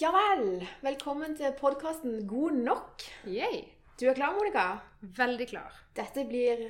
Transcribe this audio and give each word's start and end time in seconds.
Ja 0.00 0.08
vel. 0.10 0.64
Velkommen 0.82 1.36
til 1.38 1.52
podkasten 1.54 2.24
God 2.26 2.56
nok. 2.66 3.02
Yay. 3.30 3.60
Du 3.94 4.08
er 4.10 4.16
klar, 4.18 4.32
Monica? 4.34 4.64
Veldig 5.00 5.46
klar. 5.52 5.76
Dette 5.94 6.24
blir 6.26 6.64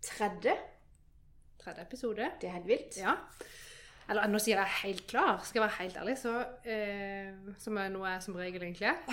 tredje. 0.00 0.54
Tredje 1.60 1.84
episode. 1.84 2.30
Det 2.40 2.48
er 2.48 2.54
helt 2.54 2.70
vilt. 2.70 2.96
Ja. 2.96 3.18
Eller 4.08 4.32
nå 4.32 4.40
sier 4.40 4.62
jeg 4.62 4.78
helt 4.78 5.04
klar. 5.12 5.42
Skal 5.44 5.60
jeg 5.60 5.66
være 5.66 5.76
helt 5.82 5.98
ærlig, 6.00 6.16
så 6.22 6.32
eh, 6.64 7.52
Som 7.60 7.76
er 7.76 7.92
noe 7.92 8.14
jeg 8.14 8.24
som 8.24 8.40
regel 8.40 8.64
egentlig 8.64 8.88
er. 8.88 9.04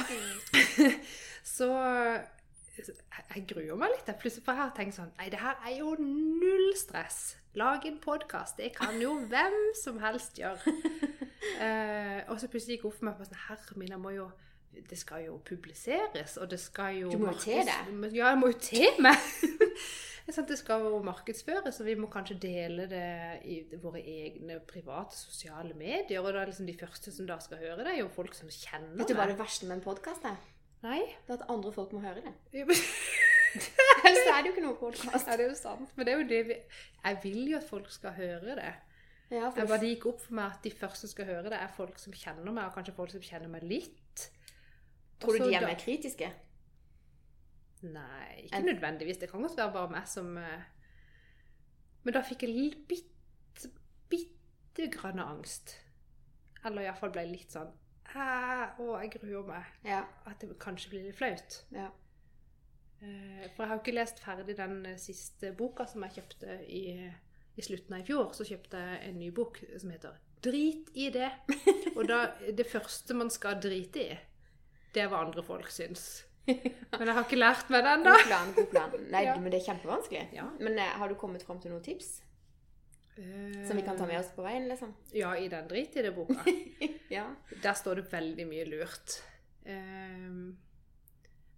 så 1.58 1.70
jeg, 2.78 3.44
gruer 3.50 3.78
meg 3.80 3.94
litt. 3.96 4.10
Plutselig 4.22 4.46
for 4.46 4.54
jeg 4.58 4.62
har 4.64 4.74
tenkt 4.78 4.98
sånn 4.98 5.12
Nei, 5.18 5.30
det 5.34 5.40
her 5.42 5.58
er 5.66 5.78
jo 5.80 5.94
null 6.00 6.72
stress. 6.78 7.36
Lag 7.58 7.86
en 7.90 8.00
podkast. 8.04 8.58
Det 8.62 8.72
kan 8.78 9.00
jo 9.02 9.16
hvem 9.32 9.58
som 9.82 10.00
helst 10.04 10.38
gjøre. 10.42 10.76
Eh, 11.58 12.20
og 12.30 12.38
så 12.42 12.50
plutselig 12.52 12.78
gikk 12.78 12.90
opp 12.90 12.98
for 13.00 13.08
meg 13.10 13.18
på 13.18 13.26
sånn 13.30 13.40
Herre 13.48 13.78
min, 13.80 13.94
jeg 13.96 14.02
må 14.02 14.12
jo 14.14 14.28
Det 14.90 14.98
skal 15.00 15.24
jo 15.26 15.38
publiseres, 15.46 16.36
og 16.38 16.52
det 16.52 16.60
skal 16.62 17.00
jo 17.00 17.12
Du 17.14 17.18
må 17.22 17.32
jo 17.32 17.40
til 17.42 17.64
det. 17.66 17.78
Ja, 18.14 18.34
jeg 18.34 18.38
må 18.42 18.52
jo 18.52 18.60
til 18.62 19.02
meg! 19.02 19.18
Det 20.28 20.34
sant, 20.36 20.50
det 20.52 20.58
skal 20.60 20.82
jo 20.84 20.98
markedsføres, 21.08 21.78
og 21.80 21.86
vi 21.88 21.94
må 21.96 22.10
kanskje 22.12 22.36
dele 22.44 22.84
det 22.92 23.04
i 23.48 23.62
våre 23.80 24.02
egne 24.04 24.58
private 24.68 25.16
sosiale 25.16 25.72
medier. 25.72 26.20
Og 26.20 26.34
da 26.36 26.42
er 26.42 26.50
liksom 26.52 26.68
de 26.68 26.76
første 26.76 27.14
som 27.16 27.30
da 27.30 27.38
skal 27.40 27.62
høre 27.62 27.78
det, 27.86 27.94
er 27.94 28.02
jo 28.02 28.10
folk 28.12 28.36
som 28.36 28.52
kjenner 28.52 28.92
Vet 29.00 29.08
du 29.08 29.16
hva 29.16 29.24
meg. 29.24 29.32
det 29.32 29.40
verste 29.40 29.70
med 29.70 29.78
en 29.78 29.86
podkast 29.86 30.28
er? 30.28 30.36
Nei? 30.84 31.00
Det 31.26 31.34
er 31.34 31.40
at 31.42 31.46
andre 31.50 31.72
folk 31.74 31.94
må 31.98 32.00
høre 32.06 32.22
det. 32.26 32.34
Ja, 33.58 34.10
Ellers 34.10 34.28
er 34.30 34.42
det 34.44 34.50
jo 34.50 34.52
ikke 34.54 34.62
noe 34.68 34.76
podkast. 34.78 35.26
det 35.26 35.40
er 35.46 35.50
jo 35.50 35.56
sant. 35.58 35.90
Men 35.98 36.06
det 36.06 36.12
er 36.14 36.20
jo 36.20 36.26
det 36.30 36.40
vi 36.50 36.56
Jeg 36.60 37.18
vil 37.24 37.40
jo 37.50 37.58
at 37.58 37.64
folk 37.66 37.88
skal 37.92 38.12
høre 38.14 38.56
det. 38.60 38.74
Ja, 39.32 39.48
Jeg 39.56 39.68
bare 39.68 39.80
Det 39.82 39.90
gikk 39.96 40.06
opp 40.12 40.20
for 40.22 40.36
meg 40.38 40.52
at 40.54 40.60
de 40.68 40.72
første 40.78 41.08
som 41.08 41.10
skal 41.16 41.26
høre 41.32 41.50
det, 41.50 41.58
er 41.58 41.72
folk 41.74 41.98
som 42.00 42.14
kjenner 42.14 42.52
meg, 42.54 42.68
og 42.68 42.76
kanskje 42.76 42.94
folk 43.00 43.10
som 43.16 43.24
kjenner 43.24 43.50
meg 43.50 43.64
litt. 43.66 44.28
Tror 45.24 45.40
du 45.40 45.44
Og 45.48 45.50
de 45.50 45.56
er 45.58 45.66
mer 45.66 45.80
kritiske? 45.82 46.30
Nei, 47.88 48.44
ikke 48.46 48.56
En- 48.60 48.66
nødvendigvis. 48.70 49.18
Det 49.24 49.32
kan 49.32 49.42
godt 49.42 49.58
være 49.58 49.74
bare 49.74 49.90
meg 49.96 50.08
som 50.08 50.38
eh, 50.38 50.62
Men 52.04 52.14
da 52.14 52.22
fikk 52.22 52.44
jeg 52.46 52.54
litt 52.54 52.88
bitte, 52.88 53.72
bitte 54.10 54.88
grann 54.94 55.20
angst. 55.24 55.80
Eller 56.66 56.82
iallfall 56.88 57.12
ble 57.16 57.26
litt 57.32 57.52
sånn 57.58 57.74
«Æ, 58.16 58.28
Å, 58.80 58.86
jeg 59.02 59.12
gruer 59.18 59.44
meg. 59.48 59.64
Ja. 59.84 60.04
At 60.26 60.40
det 60.42 60.54
kanskje 60.60 60.90
blir 60.94 61.04
litt 61.08 61.18
flaut. 61.20 61.64
ja. 61.76 61.90
Eh, 63.02 63.44
For 63.56 63.62
jeg 63.64 63.68
har 63.70 63.76
jo 63.78 63.82
ikke 63.84 63.94
lest 63.94 64.20
ferdig 64.24 64.56
den 64.58 64.80
eh, 64.90 64.96
siste 64.98 65.52
boka 65.58 65.86
som 65.86 66.02
jeg 66.08 66.16
kjøpte 66.18 66.56
i, 66.66 66.84
i 67.58 67.62
slutten 67.66 67.94
av 67.94 68.00
i 68.02 68.08
fjor. 68.08 68.32
Så 68.34 68.48
kjøpte 68.48 68.80
jeg 68.82 69.02
en 69.12 69.20
ny 69.20 69.30
bok 69.32 69.60
som 69.78 69.92
heter 69.94 70.16
'Drit 70.42 70.90
i 70.96 71.10
det'. 71.14 71.32
Og 71.98 72.08
da, 72.08 72.32
det 72.58 72.66
første 72.70 73.14
man 73.18 73.30
skal 73.30 73.60
drite 73.62 74.02
i, 74.02 74.18
det 74.94 75.02
er 75.04 75.08
hva 75.12 75.22
andre 75.26 75.44
folk 75.44 75.70
syns. 75.70 76.24
Men 76.48 77.08
jeg 77.10 77.14
har 77.14 77.24
ikke 77.26 77.38
lært 77.42 77.70
meg 77.70 77.84
det 77.84 77.92
ennå. 77.98 78.12
God 78.16 78.26
plan, 78.28 78.54
god 78.56 78.68
plan. 78.72 78.92
Nei, 79.12 79.24
Ja. 79.28 79.36
men 79.38 79.52
det 79.52 79.60
er 79.62 79.66
kjempevanskelig. 79.74 80.30
Ja. 80.34 80.46
Men 80.60 80.80
eh, 80.80 80.94
har 80.98 81.10
du 81.10 81.16
kommet 81.20 81.44
fram 81.44 81.60
til 81.60 81.72
noen 81.76 81.84
tips 81.84 82.22
som 83.68 83.78
vi 83.78 83.84
kan 83.86 83.98
ta 83.98 84.06
med 84.06 84.20
oss 84.20 84.30
på 84.36 84.44
veien, 84.46 84.68
liksom? 84.70 84.92
Ja, 85.16 85.32
i 85.38 85.48
den 85.50 85.68
drit 85.70 85.96
i 85.98 86.04
det-boka. 86.06 86.44
Ja. 87.10 87.24
Der 87.64 87.74
står 87.80 88.02
det 88.02 88.10
veldig 88.12 88.44
mye 88.50 88.66
lurt. 88.68 89.14
Um, 89.66 90.58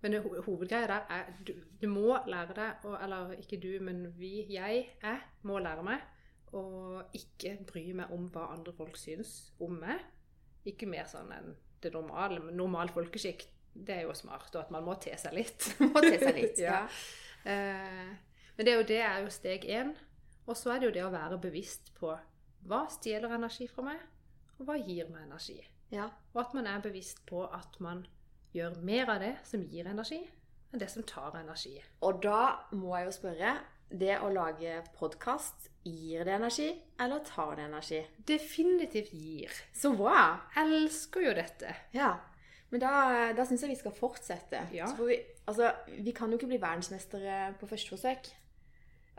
men 0.01 0.13
det, 0.13 0.19
ho- 0.21 0.41
hovedgreia 0.45 0.85
der 0.87 1.07
er 1.09 1.31
du, 1.45 1.53
du 1.81 1.87
må 1.89 2.19
lære 2.29 2.53
deg, 2.55 2.85
og, 2.85 2.95
eller 3.03 3.31
ikke 3.41 3.57
du, 3.59 3.71
men 3.83 4.03
vi, 4.19 4.45
jeg, 4.53 4.83
jeg, 5.01 5.19
må 5.49 5.57
lære 5.59 5.83
meg 5.87 6.05
å 6.53 6.61
ikke 7.17 7.55
bry 7.69 7.83
meg 7.97 8.13
om 8.13 8.29
hva 8.33 8.47
andre 8.53 8.73
folk 8.77 8.97
syns 8.97 9.51
om 9.61 9.73
meg. 9.81 10.05
Ikke 10.69 10.87
mer 10.89 11.09
sånn 11.09 11.33
enn 11.33 11.51
det 11.81 11.91
normale. 11.97 12.39
Men 12.45 12.57
normal 12.61 12.93
folkeskikk, 12.93 13.47
det 13.73 13.97
er 13.99 14.05
jo 14.07 14.13
smart, 14.17 14.53
og 14.53 14.61
at 14.67 14.71
man 14.73 14.85
må 14.85 14.95
te 15.01 15.17
seg 15.17 15.33
litt. 15.37 15.71
Må 15.81 15.97
te 16.05 16.15
seg 16.21 16.35
litt. 16.37 16.61
Ja. 16.67 16.83
ja. 16.85 16.85
Uh, 17.49 18.15
men 18.57 18.67
det 18.67 18.71
er 18.73 18.77
jo 18.81 18.87
det 18.89 19.01
er 19.01 19.21
jo 19.23 19.29
steg 19.31 19.65
én. 19.71 19.93
Og 20.49 20.57
så 20.57 20.73
er 20.73 20.81
det 20.81 20.89
jo 20.89 20.95
det 20.95 21.05
å 21.05 21.13
være 21.13 21.37
bevisst 21.41 21.91
på 21.99 22.15
hva 22.69 22.79
stjeler 22.91 23.35
energi 23.37 23.67
fra 23.69 23.85
meg, 23.85 23.99
og 24.57 24.65
hva 24.67 24.75
gir 24.81 25.07
meg 25.13 25.27
energi. 25.27 25.59
ja. 25.93 26.09
Og 26.33 26.41
at 26.41 26.53
man 26.57 26.67
er 26.67 26.81
bevisst 26.81 27.21
på 27.29 27.45
at 27.45 27.77
man 27.79 28.05
gjør 28.53 28.79
mer 28.81 29.09
av 29.13 29.21
det 29.21 29.35
som 29.45 29.61
gir 29.61 29.87
energi, 29.87 30.19
enn 30.71 30.81
det 30.81 30.89
som 30.89 31.05
tar 31.05 31.37
energi. 31.39 31.77
Og 32.05 32.21
da 32.23 32.65
må 32.71 32.95
jeg 32.97 33.09
jo 33.09 33.19
spørre 33.21 33.59
Det 33.89 34.19
å 34.21 34.27
lage 34.29 34.83
podkast, 34.99 35.71
gir 35.81 36.21
det 36.21 36.35
energi, 36.35 36.67
eller 37.01 37.23
tar 37.25 37.55
det 37.57 37.63
energi? 37.65 38.03
Definitivt 38.21 39.09
gir. 39.17 39.49
Så 39.73 39.95
bra! 39.97 40.45
Elsker 40.61 41.25
jo 41.25 41.33
dette. 41.33 41.73
Ja. 41.97 42.11
Men 42.69 42.83
da, 42.83 42.91
da 43.33 43.45
syns 43.49 43.63
jeg 43.65 43.71
vi 43.71 43.79
skal 43.79 43.95
fortsette. 43.97 44.61
Ja. 44.77 44.91
Vi, 44.93 45.17
altså, 45.49 45.71
vi 46.05 46.13
kan 46.13 46.29
jo 46.29 46.37
ikke 46.37 46.51
bli 46.51 46.61
verdensmestere 46.61 47.55
på 47.57 47.65
første 47.71 47.95
forsøk. 47.95 48.29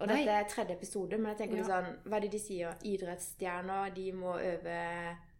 Og 0.00 0.09
Nei. 0.09 0.16
dette 0.22 0.31
er 0.33 0.47
tredje 0.49 0.72
episode, 0.78 1.19
men 1.19 1.27
jeg 1.34 1.38
tenker 1.43 1.59
Ja. 1.61 1.65
sånn, 1.69 1.97
hva 2.09 2.16
er 2.16 2.21
det 2.25 2.31
de 2.33 2.38
sier? 2.41 2.75
Idrettsstjerner 2.88 3.91
de 3.94 4.12
må 4.16 4.38
øve 4.38 4.77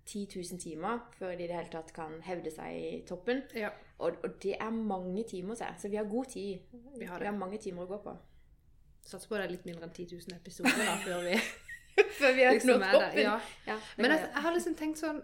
10 0.07 0.27
000 0.37 0.59
timer 0.61 0.99
før 1.19 1.37
de 1.37 1.45
i 1.45 1.47
det 1.47 1.57
hele 1.57 1.71
tatt 1.73 1.93
kan 1.97 2.19
hevde 2.27 2.51
seg 2.53 2.75
i 2.77 3.03
toppen. 3.09 3.43
Ja. 3.55 3.71
Og, 3.99 4.17
og 4.25 4.37
det 4.43 4.57
er 4.61 4.71
mange 4.71 5.25
timer, 5.29 5.55
så, 5.55 5.65
så 5.79 5.89
vi 5.89 5.97
har 5.97 6.05
god 6.05 6.25
tid. 6.35 6.59
Vi 6.99 7.05
har 7.09 7.19
Vi 7.21 7.25
har 7.31 7.37
mange 7.37 7.59
timer 7.59 7.83
å 7.83 7.87
gå 7.87 7.99
på. 8.05 8.17
Satser 9.07 9.29
på 9.29 9.37
det 9.41 9.45
er 9.47 9.51
litt 9.55 9.65
mindre 9.67 9.87
enn 9.89 9.95
10 9.97 10.07
000 10.13 10.37
episoder 10.37 10.77
da, 10.85 10.97
før 11.05 11.23
vi 11.25 11.39
Før 12.21 12.35
vi 12.37 12.43
har 12.45 12.53
liksom 12.53 12.81
nådd 12.81 12.93
toppen. 12.93 13.23
Ja. 13.23 13.39
Ja, 13.67 13.77
Men 13.97 14.11
jeg, 14.11 14.21
jeg 14.35 14.43
har 14.45 14.53
liksom 14.53 14.75
tenkt 14.77 14.99
sånn 15.01 15.23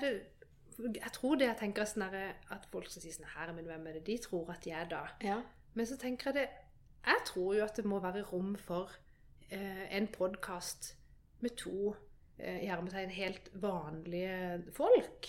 det, 0.00 0.12
Jeg 1.02 1.12
tror 1.12 1.36
det 1.36 1.46
jeg 1.48 1.58
tenker 1.60 1.82
er 1.82 1.90
sånn 1.90 2.06
at 2.06 2.66
folk 2.70 2.88
som 2.90 3.02
sier 3.02 3.12
sånn 3.16 3.28
Herre 3.34 3.52
min, 3.56 3.66
hvem 3.66 3.86
er 3.90 3.98
det 3.98 4.04
de 4.06 4.16
tror 4.22 4.50
at 4.54 4.62
de 4.64 4.70
er 4.70 4.86
da? 4.90 5.02
ja. 5.22 5.40
Men 5.76 5.86
så 5.86 5.96
tenker 6.00 6.30
jeg 6.30 6.34
det 6.38 6.46
Jeg 7.06 7.22
tror 7.28 7.54
jo 7.54 7.64
at 7.64 7.76
det 7.78 7.84
må 7.86 8.00
være 8.02 8.22
rom 8.26 8.54
for 8.58 8.90
eh, 9.50 9.86
en 9.96 10.08
podkast 10.10 10.94
med 11.44 11.54
to 11.60 11.94
eh, 12.38 12.62
i 12.64 12.66
hermetegn 12.70 13.10
helt 13.14 13.50
vanlige 13.62 14.62
folk. 14.74 15.28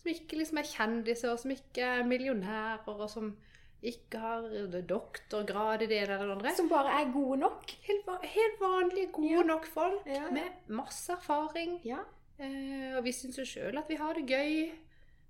Som 0.00 0.10
ikke 0.10 0.36
liksom 0.40 0.58
er 0.58 0.66
kjendiser, 0.66 1.36
som 1.38 1.52
ikke 1.54 1.84
er 2.00 2.04
millionærer, 2.08 2.82
og 2.90 3.10
som 3.10 3.36
ikke 3.82 4.18
har 4.22 4.44
doktorgrad 4.86 5.82
i 5.82 5.86
det 5.90 6.00
ene 6.04 6.14
eller 6.16 6.26
det 6.26 6.36
andre. 6.36 6.54
Som 6.56 6.68
bare 6.70 6.96
er 7.00 7.12
gode 7.14 7.38
nok. 7.42 7.70
Helt, 7.86 8.10
helt 8.34 8.60
vanlige, 8.62 9.12
gode 9.12 9.30
Ja. 9.30 9.42
nok 9.42 9.66
folk 9.66 10.06
Ja, 10.06 10.12
ja. 10.24 10.30
med 10.30 10.68
masse 10.68 11.12
erfaring. 11.12 11.80
Ja. 11.86 11.98
Eh, 12.38 12.96
og 12.96 13.04
vi 13.04 13.12
syns 13.12 13.38
jo 13.38 13.44
sjøl 13.46 13.78
at 13.78 13.88
vi 13.90 13.94
har 13.98 14.14
det 14.18 14.26
gøy. 14.26 14.72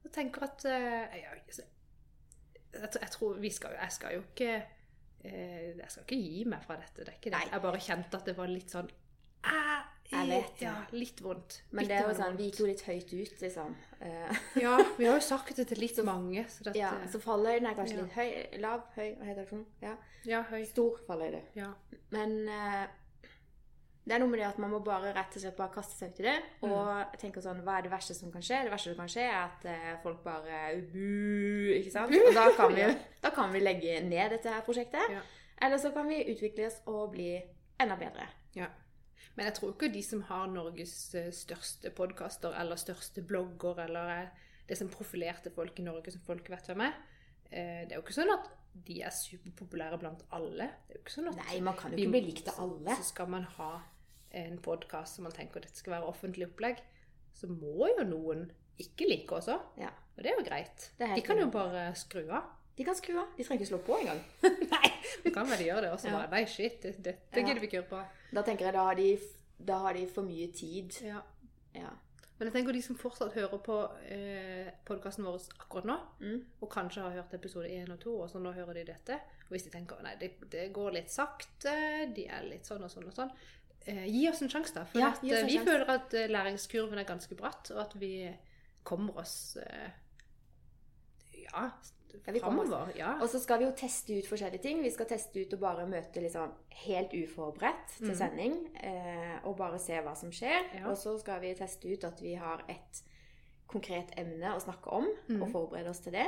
Og 0.05 0.13
tenker 0.13 0.43
at 0.49 0.65
eh, 0.65 1.17
altså, 1.47 1.63
jeg, 2.73 2.89
jeg 3.01 3.11
tror 3.11 3.35
vi 3.41 3.51
skal 3.51 3.71
jo 3.71 3.77
Jeg 3.83 3.93
skal 3.93 4.15
jo 4.15 4.23
ikke 4.33 4.63
Jeg 5.25 5.89
skal 5.91 6.03
ikke 6.05 6.19
gi 6.19 6.45
meg 6.51 6.63
fra 6.67 6.77
dette. 6.81 7.05
Det 7.05 7.09
er 7.13 7.19
ikke 7.21 7.33
det. 7.35 7.43
Jeg 7.53 7.63
bare 7.63 7.81
kjente 7.81 8.19
at 8.19 8.25
det 8.31 8.37
var 8.37 8.49
litt 8.51 8.71
sånn 8.75 8.89
eh, 9.45 9.83
Jeg 10.13 10.29
vet 10.29 10.55
det. 10.59 10.65
Ja, 10.67 10.75
litt 10.93 11.21
vondt. 11.25 11.59
Men 11.71 11.85
litt 11.87 11.93
det 11.93 11.99
er 12.01 12.09
jo 12.11 12.17
sånn, 12.19 12.37
vi 12.37 12.49
gikk 12.51 12.59
jo 12.63 12.67
litt 12.69 12.83
høyt 12.89 13.13
ut, 13.13 13.37
liksom. 13.45 13.77
Eh, 14.01 14.41
Ja, 14.65 14.77
vi 14.99 15.07
har 15.09 15.17
jo 15.21 15.25
sagt 15.25 15.57
det 15.57 15.69
til 15.71 15.81
litt 15.83 16.01
mange. 16.05 16.45
Så 16.53 16.65
dette, 16.67 16.79
Ja, 16.79 16.91
så 17.13 17.21
fallhøyden 17.23 17.67
er 17.71 17.79
kanskje 17.79 17.97
Ja. 18.01 18.03
litt 18.03 18.17
høy, 18.19 18.59
lav, 18.61 18.83
høy, 18.97 19.15
hva 19.19 19.29
heter 19.31 19.43
det 19.45 19.49
for 19.49 19.63
noe? 19.63 19.79
Ja. 19.85 19.95
ja, 20.29 20.43
høy. 20.51 20.65
Stor 20.69 20.99
fallhøyde. 21.07 21.43
Ja. 21.59 21.71
Men 22.11 22.37
eh, 22.49 22.83
det 24.03 24.17
er 24.17 24.19
noe 24.19 24.31
med 24.33 24.41
det 24.41 24.49
at 24.49 24.59
man 24.59 24.73
må 24.73 24.81
bare 24.83 25.13
rett 25.15 25.37
og 25.39 25.43
slett 25.45 25.59
bare 25.59 25.71
kaste 25.77 25.95
seg 25.95 26.11
ut 26.11 26.21
i 26.23 26.27
det. 26.27 26.35
Mm. 26.65 26.73
Og 26.75 27.17
tenke 27.23 27.43
sånn, 27.45 27.61
hva 27.63 27.77
er 27.79 27.87
det 27.87 27.93
verste 27.93 28.17
som 28.19 28.33
kan 28.35 28.43
skje? 28.43 28.65
Det 28.67 28.73
verste 28.73 28.91
som 28.91 28.99
kan 28.99 29.13
skje, 29.13 29.27
er 29.29 29.39
at 29.45 29.67
eh, 29.71 29.93
folk 30.03 30.25
bare 30.25 30.63
bu, 30.91 31.71
ikke 31.77 31.93
sant? 31.95 32.15
Og 32.19 32.35
da 32.35 32.49
kan, 32.57 32.75
vi, 32.75 32.89
da 33.25 33.31
kan 33.35 33.55
vi 33.55 33.63
legge 33.63 34.01
ned 34.09 34.35
dette 34.35 34.51
her 34.51 34.65
prosjektet. 34.67 35.15
Ja. 35.15 35.23
Eller 35.63 35.79
så 35.79 35.93
kan 35.95 36.11
vi 36.11 36.19
utvikle 36.33 36.67
oss 36.67 36.81
og 36.91 37.13
bli 37.15 37.37
enda 37.83 37.99
bedre. 38.01 38.27
Ja. 38.59 38.73
Men 39.37 39.49
jeg 39.49 39.57
tror 39.57 39.73
ikke 39.73 39.93
de 39.95 40.03
som 40.05 40.25
har 40.29 40.51
Norges 40.51 40.97
eh, 41.15 41.31
største 41.33 41.95
podkaster 41.95 42.59
eller 42.59 42.81
største 42.81 43.23
blogger 43.25 43.85
eller 43.87 44.13
er 44.19 44.27
det 44.69 44.79
som 44.79 44.91
profilerte 44.91 45.53
folk 45.55 45.79
i 45.79 45.87
Norge 45.87 46.13
som 46.13 46.25
folk 46.27 46.51
vet 46.51 46.69
hvem 46.69 46.85
er 46.85 46.93
eh, 46.93 47.09
Det 47.53 47.93
er 47.93 47.97
jo 47.99 48.03
ikke 48.03 48.15
sånn 48.17 48.33
at 48.33 48.47
de 48.87 49.03
er 49.05 49.11
superpopulære 49.13 49.99
blant 50.01 50.23
alle. 50.33 50.71
Det 50.89 50.95
er 50.95 50.99
jo 50.99 51.03
ikke 51.05 51.13
sånn 51.19 51.29
at 51.29 51.37
Nei, 51.45 51.61
man 51.61 51.77
kan 51.77 51.91
jo 51.93 51.97
vi- 51.97 52.07
ikke 52.07 52.15
bli 52.17 52.21
likt 52.31 52.49
av 52.49 52.61
alle. 52.65 52.97
Så 52.97 53.05
skal 53.11 53.27
man 53.29 53.45
ha 53.59 53.83
en 54.33 54.59
podkast 54.65 55.17
som 55.19 55.25
man 55.29 55.33
tenker 55.37 55.61
at 55.61 55.67
dette 55.69 55.77
skal 55.83 55.93
være 55.99 56.09
offentlig 56.09 56.47
opplegg, 56.49 56.79
så 57.37 57.47
må 57.53 57.89
jo 57.99 58.05
noen 58.09 58.51
ikke 58.81 59.07
like 59.09 59.29
også. 59.37 59.59
Ja. 59.77 59.91
Og 60.17 60.23
det 60.25 60.33
er 60.33 60.39
jo 60.41 60.45
greit. 60.49 60.91
Er 60.99 61.15
De 61.15 61.23
kan 61.23 61.39
jo 61.39 61.51
bare 61.53 61.93
skru 61.95 62.25
av. 62.31 62.45
De 62.77 62.85
kan 62.85 62.95
skru 62.97 63.19
av. 63.21 63.29
De 63.37 63.45
trenger 63.45 63.61
ikke 63.67 63.69
slå 63.75 63.79
på 63.85 63.99
engang. 64.01 64.23
Nei, 64.73 64.91
det 65.25 65.35
kan 65.35 65.47
vel 65.47 65.59
gjøre 65.67 65.83
det 65.83 65.91
også. 65.93 66.09
Ja. 66.09 66.17
Bare, 66.17 66.31
Nei, 66.31 66.45
shit, 66.47 66.81
det, 66.83 67.03
det, 67.05 67.17
Ja. 67.37 67.43
gidder 67.45 67.61
vi 67.61 67.67
ikke 67.69 67.83
gjøre 67.83 67.91
på. 67.91 68.01
Da 68.33 68.43
tenker 68.43 68.65
jeg 68.65 68.73
da 68.73 68.85
har 68.89 68.95
de, 68.95 69.19
da 69.63 69.79
har 69.85 69.93
de 69.93 70.07
for 70.07 70.23
mye 70.23 70.49
tid. 70.53 70.97
Ja. 71.05 71.21
Ja. 71.75 71.91
Men 72.43 72.49
jeg 72.51 72.57
tenker 72.57 72.75
de 72.75 72.81
som 72.83 72.97
fortsatt 72.99 73.35
hører 73.37 73.61
på 73.63 73.75
eh, 74.11 74.73
podkasten 74.89 75.23
vår 75.25 75.45
akkurat 75.63 75.85
nå, 75.87 75.95
Mm. 76.21 76.41
og 76.61 76.71
kanskje 76.73 77.03
har 77.05 77.13
hørt 77.15 77.35
episode 77.39 77.69
1 77.71 77.93
og 77.95 78.01
2, 78.03 78.15
og 78.25 78.31
så 78.33 78.41
nå 78.43 78.51
hører 78.57 78.75
de 78.81 78.85
dette, 78.89 79.15
og 79.47 79.53
hvis 79.55 79.63
de 79.69 79.71
tenker 79.71 80.03
nei, 80.03 80.17
det, 80.19 80.33
det 80.51 80.73
går 80.75 80.91
litt 80.97 81.11
sakte, 81.13 81.75
de 82.17 82.25
er 82.27 82.43
litt 82.49 82.67
sånn 82.67 82.83
og 82.83 82.91
sånn 82.91 83.07
og 83.07 83.15
sånn, 83.15 83.31
eh, 83.87 84.07
gi 84.11 84.25
oss 84.29 84.43
en 84.43 84.51
sjanse, 84.51 84.75
da. 84.75 84.85
For 84.91 84.99
Ja, 84.99 85.13
at, 85.13 85.23
eh, 85.23 85.45
vi 85.47 85.55
sjans. 85.61 85.69
føler 85.71 85.95
at 85.95 86.15
eh, 86.19 86.27
læringskurven 86.35 86.99
er 86.99 87.05
ganske 87.05 87.39
bratt, 87.39 87.71
og 87.71 87.79
at 87.85 87.95
vi 88.03 88.13
kommer 88.83 89.19
oss 89.23 89.57
eh, 89.63 89.91
Ja, 91.45 91.71
Ja, 92.27 92.33
framover. 92.41 92.93
Ja. 92.97 93.13
Og 93.23 93.29
så 93.29 93.41
skal 93.43 93.59
vi 93.59 93.65
jo 93.65 93.73
teste 93.77 94.19
ut 94.19 94.27
forskjellige 94.29 94.63
ting. 94.63 94.83
Vi 94.83 94.91
skal 94.91 95.07
teste 95.07 95.41
ut 95.41 95.53
og 95.55 95.61
bare 95.61 95.87
møte 95.87 96.21
liksom 96.23 96.53
helt 96.87 97.13
uforberedt 97.13 97.89
til 97.99 98.07
Mhm. 98.13 98.17
sending. 98.17 98.55
Eh, 98.85 99.39
og 99.45 99.57
bare 99.57 99.79
se 99.79 99.93
hva 100.01 100.15
som 100.17 100.31
skjer. 100.31 100.75
Ja. 100.75 100.89
Og 100.91 100.97
så 100.97 101.19
skal 101.21 101.41
vi 101.41 101.55
teste 101.55 101.93
ut 101.93 102.05
at 102.05 102.21
vi 102.23 102.35
har 102.35 102.65
et 102.69 103.03
konkret 103.69 104.11
emne 104.19 104.55
å 104.55 104.61
snakke 104.61 104.87
om, 104.93 105.05
og 105.07 105.49
Mhm. 105.49 105.53
forberede 105.53 105.89
oss 105.91 106.01
til 106.01 106.13
det. 106.13 106.27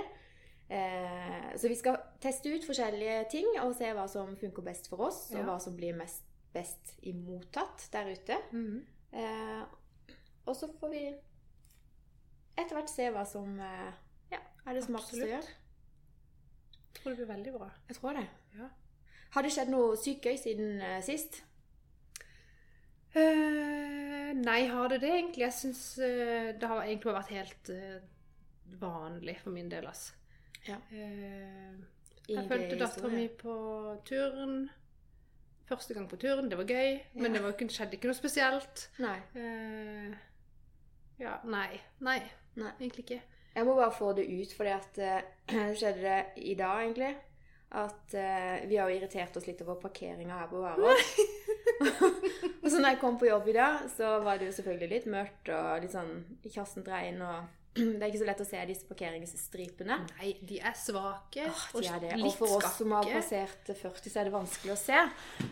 Eh, 0.71 1.53
så 1.57 1.69
vi 1.69 1.75
skal 1.75 1.97
teste 2.21 2.47
ut 2.55 2.65
forskjellige 2.65 3.29
ting 3.31 3.47
og 3.61 3.75
se 3.75 3.85
hva 3.93 4.09
som 4.09 4.35
funker 4.37 4.63
best 4.63 4.89
for 4.89 4.97
oss, 5.07 5.31
og 5.33 5.45
hva 5.45 5.61
som 5.61 5.77
blir 5.77 5.95
mest 5.95 6.23
best 6.55 6.95
imottatt 7.03 7.89
der 7.93 8.13
ute. 8.13 8.37
Mm. 8.53 8.85
Eh, 9.13 9.65
og 10.47 10.55
så 10.57 10.69
får 10.81 10.91
vi 10.91 11.15
etter 12.57 12.77
hvert 12.77 12.89
se 12.89 13.09
hva 13.11 13.25
som 13.27 13.59
eh, 13.61 13.93
ja, 14.31 14.39
er 14.67 14.75
det 14.75 14.85
smarteste 14.85 15.25
å 15.27 15.31
gjøre. 15.33 15.49
Jeg 16.95 17.03
tror 17.03 17.11
det 17.11 17.19
blir 17.19 17.31
veldig 17.35 17.53
bra. 17.57 17.69
Jeg 17.89 17.97
tror 17.99 18.19
det. 18.19 18.27
Ja. 18.59 18.69
Har 19.35 19.43
det 19.43 19.51
skjedd 19.53 19.73
noe 19.73 19.97
sykt 19.99 20.25
gøy 20.29 20.37
siden 20.39 20.79
uh, 20.81 21.01
sist? 21.03 21.41
Uh, 23.15 24.31
nei, 24.39 24.61
har 24.71 24.89
det 24.91 25.01
det 25.03 25.11
egentlig? 25.11 25.43
Jeg 25.45 25.55
syns 25.55 25.83
det 25.99 26.71
har 26.71 26.83
egentlig 26.85 27.15
vært 27.15 27.35
helt 27.35 27.71
vanlig 28.81 29.37
for 29.43 29.55
min 29.55 29.69
del, 29.71 29.87
altså. 29.87 30.15
Ja. 30.67 30.79
Jeg 30.91 32.47
fulgte 32.49 32.79
dattera 32.81 33.11
mi 33.13 33.27
på 33.29 33.55
turen. 34.09 34.65
Første 35.69 35.95
gang 35.97 36.09
på 36.11 36.17
turen. 36.21 36.49
Det 36.51 36.59
var 36.59 36.69
gøy, 36.69 36.99
men 37.21 37.33
det 37.37 37.43
var, 37.43 37.53
ikke- 37.55 37.69
skjedde 37.73 37.97
ikke 37.99 38.11
noe 38.11 38.19
spesielt. 38.19 38.89
Nei. 38.99 39.19
Ja, 41.21 41.39
nei. 41.45 41.81
Nei, 42.01 42.19
Nei. 42.57 42.73
egentlig 42.81 43.05
ikke. 43.05 43.21
Jeg 43.55 43.67
må 43.67 43.77
bare 43.79 43.95
få 43.95 44.13
det 44.17 44.27
ut, 44.27 44.55
at 44.67 44.99
eh, 44.99 45.23
det 45.53 45.79
skjedde 45.79 46.03
det 46.03 46.43
i 46.43 46.55
dag, 46.59 46.83
egentlig. 46.83 47.15
At 47.75 48.15
uh, 48.15 48.69
vi 48.71 48.77
har 48.79 48.87
jo 48.87 48.95
irritert 49.01 49.35
oss 49.37 49.49
litt 49.49 49.59
over 49.65 49.81
parkeringa 49.83 50.37
her 50.39 50.47
på 50.47 50.61
Varås. 50.63 51.09
og 52.63 52.69
så 52.71 52.79
når 52.79 52.93
jeg 52.93 53.01
kom 53.01 53.17
på 53.19 53.27
jobb 53.27 53.49
i 53.51 53.57
dag, 53.57 53.89
så 53.91 54.13
var 54.23 54.39
det 54.39 54.47
jo 54.47 54.55
selvfølgelig 54.61 54.91
litt 54.93 55.09
mørkt 55.11 55.51
og 55.51 55.83
litt 55.83 55.95
sånn 55.95 56.13
kjassent 56.47 56.91
regn. 56.93 57.19
og 57.27 57.64
det 57.99 57.99
er 57.99 58.07
ikke 58.07 58.21
så 58.21 58.27
lett 58.29 58.41
å 58.41 58.47
se 58.47 58.61
disse 58.69 58.87
parkeringsstripene. 58.87 59.97
Nei, 60.19 60.29
de 60.47 60.61
er 60.63 60.77
svake 60.79 61.47
Åh, 61.51 61.65
de 61.75 61.89
er 61.91 61.99
det. 62.05 62.13
og 62.21 62.29
Og 62.29 62.37
for 62.39 62.57
oss 62.61 62.77
som 62.79 62.93
har 62.95 63.09
passert 63.11 63.73
40, 63.75 64.11
så 64.13 64.21
er 64.23 64.29
det 64.29 64.35
vanskelig 64.35 64.73
å 64.77 64.79
se. 64.79 65.01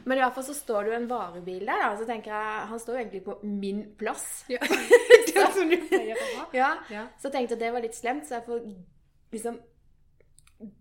Men 0.05 0.19
i 0.19 0.23
hvert 0.23 0.37
fall 0.39 0.47
så 0.47 0.55
står 0.55 0.85
det 0.87 0.93
jo 0.93 0.97
en 1.01 1.09
varebil 1.11 1.67
der. 1.67 1.85
og 1.91 1.99
Så 1.99 2.07
tenker 2.07 2.31
jeg, 2.35 2.69
Han 2.71 2.81
står 2.85 2.95
jo 2.95 3.03
egentlig 3.03 3.25
på 3.27 3.37
min 3.43 3.83
plass. 3.99 4.29
Ja. 4.53 4.63
det 5.27 5.35
er 5.35 5.53
sånn 5.59 5.73
du 5.75 5.79
pleier 5.89 6.15
å 6.15 6.31
ha. 6.39 6.47
Ja, 6.55 6.73
Ja. 6.95 7.05
Så 7.19 7.29
jeg 7.29 7.39
tenkte 7.41 7.59
at 7.59 7.65
det 7.67 7.73
var 7.75 7.83
litt 7.85 7.99
slemt, 7.99 8.29
så 8.29 8.39
jeg 8.39 8.47
får 8.47 8.65
liksom 9.33 9.61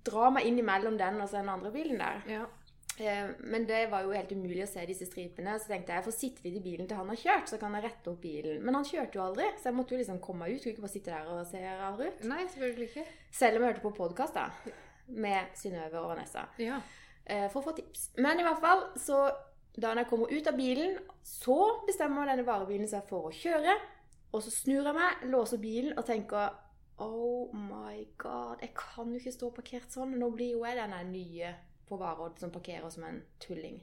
dra 0.06 0.30
meg 0.30 0.46
inn 0.46 0.60
imellom 0.62 0.98
den 1.00 1.22
og 1.24 1.30
så 1.30 1.40
den 1.42 1.50
andre 1.50 1.72
bilen 1.74 1.98
der. 1.98 2.22
ja. 2.30 2.46
Eh, 3.00 3.30
Men 3.40 3.66
det 3.66 3.86
var 3.90 4.04
jo 4.04 4.12
helt 4.14 4.32
umulig 4.32 4.64
å 4.66 4.70
se 4.70 4.84
disse 4.86 5.06
stripene, 5.08 5.56
så 5.60 5.68
tenkte 5.72 5.94
jeg 5.94 6.02
jeg 6.02 6.06
får 6.10 6.18
sitte 6.18 6.44
litt 6.46 6.58
i 6.60 6.64
bilen 6.66 6.88
til 6.88 6.98
han 7.00 7.08
har 7.10 7.16
kjørt, 7.22 7.48
så 7.50 7.58
kan 7.62 7.74
jeg 7.78 7.86
rette 7.88 8.12
opp 8.12 8.22
bilen. 8.22 8.62
Men 8.66 8.76
han 8.78 8.86
kjørte 8.86 9.18
jo 9.18 9.24
aldri, 9.26 9.48
så 9.58 9.70
jeg 9.70 9.78
måtte 9.78 9.96
jo 9.96 10.02
liksom 10.02 10.20
komme 10.22 10.46
meg 10.46 10.56
ut. 10.56 10.60
Skulle 10.62 10.76
ikke 10.76 10.86
bare 10.86 10.96
sitte 10.96 11.12
der 11.16 11.30
og 11.32 11.46
se 11.50 11.62
rar 11.82 12.02
ut. 12.02 12.24
Nei, 12.30 12.42
selvfølgelig 12.48 12.90
ikke. 12.92 13.06
Selv 13.32 13.58
om 13.58 13.64
jeg 13.66 13.74
hørte 13.74 13.86
på 13.88 13.94
podkast 14.02 14.38
da, 14.38 14.48
med 15.08 15.56
Synnøve 15.58 16.02
og 16.04 16.12
Vanessa. 16.14 16.46
Ja. 16.62 16.82
eh, 17.26 17.48
for 17.50 17.62
å 17.62 17.70
få 17.70 17.76
tips. 17.80 18.10
Men 18.18 18.40
i 18.40 18.44
hvert 18.46 18.62
fall, 18.62 18.84
så 19.00 19.24
da 19.80 19.94
jeg 19.96 20.08
kommer 20.12 20.28
ut 20.32 20.48
av 20.52 20.58
bilen, 20.60 20.98
så 21.24 21.58
bestemmer 21.88 22.28
denne 22.28 22.46
varebilen 22.46 22.88
seg 22.92 23.08
for 23.10 23.30
å 23.30 23.34
kjøre. 23.34 23.78
Og 24.36 24.44
så 24.44 24.52
snur 24.52 24.84
jeg 24.86 24.96
meg, 24.96 25.24
låser 25.32 25.58
bilen 25.64 25.98
og 25.98 26.06
tenker 26.08 26.52
Oh 27.02 27.50
my 27.56 28.04
god, 28.22 28.60
jeg 28.62 28.76
kan 28.78 29.10
jo 29.12 29.18
ikke 29.18 29.32
stå 29.34 29.50
parkert 29.56 29.90
sånn. 29.96 30.12
Nå 30.20 30.30
blir 30.36 30.52
jo 30.54 30.66
jeg 30.68 30.78
denne 30.78 31.00
nye 31.10 31.56
på 31.92 32.00
Varodd 32.00 32.40
som 32.40 32.52
parkerer 32.54 32.90
som 32.90 33.04
en 33.04 33.20
tulling. 33.44 33.78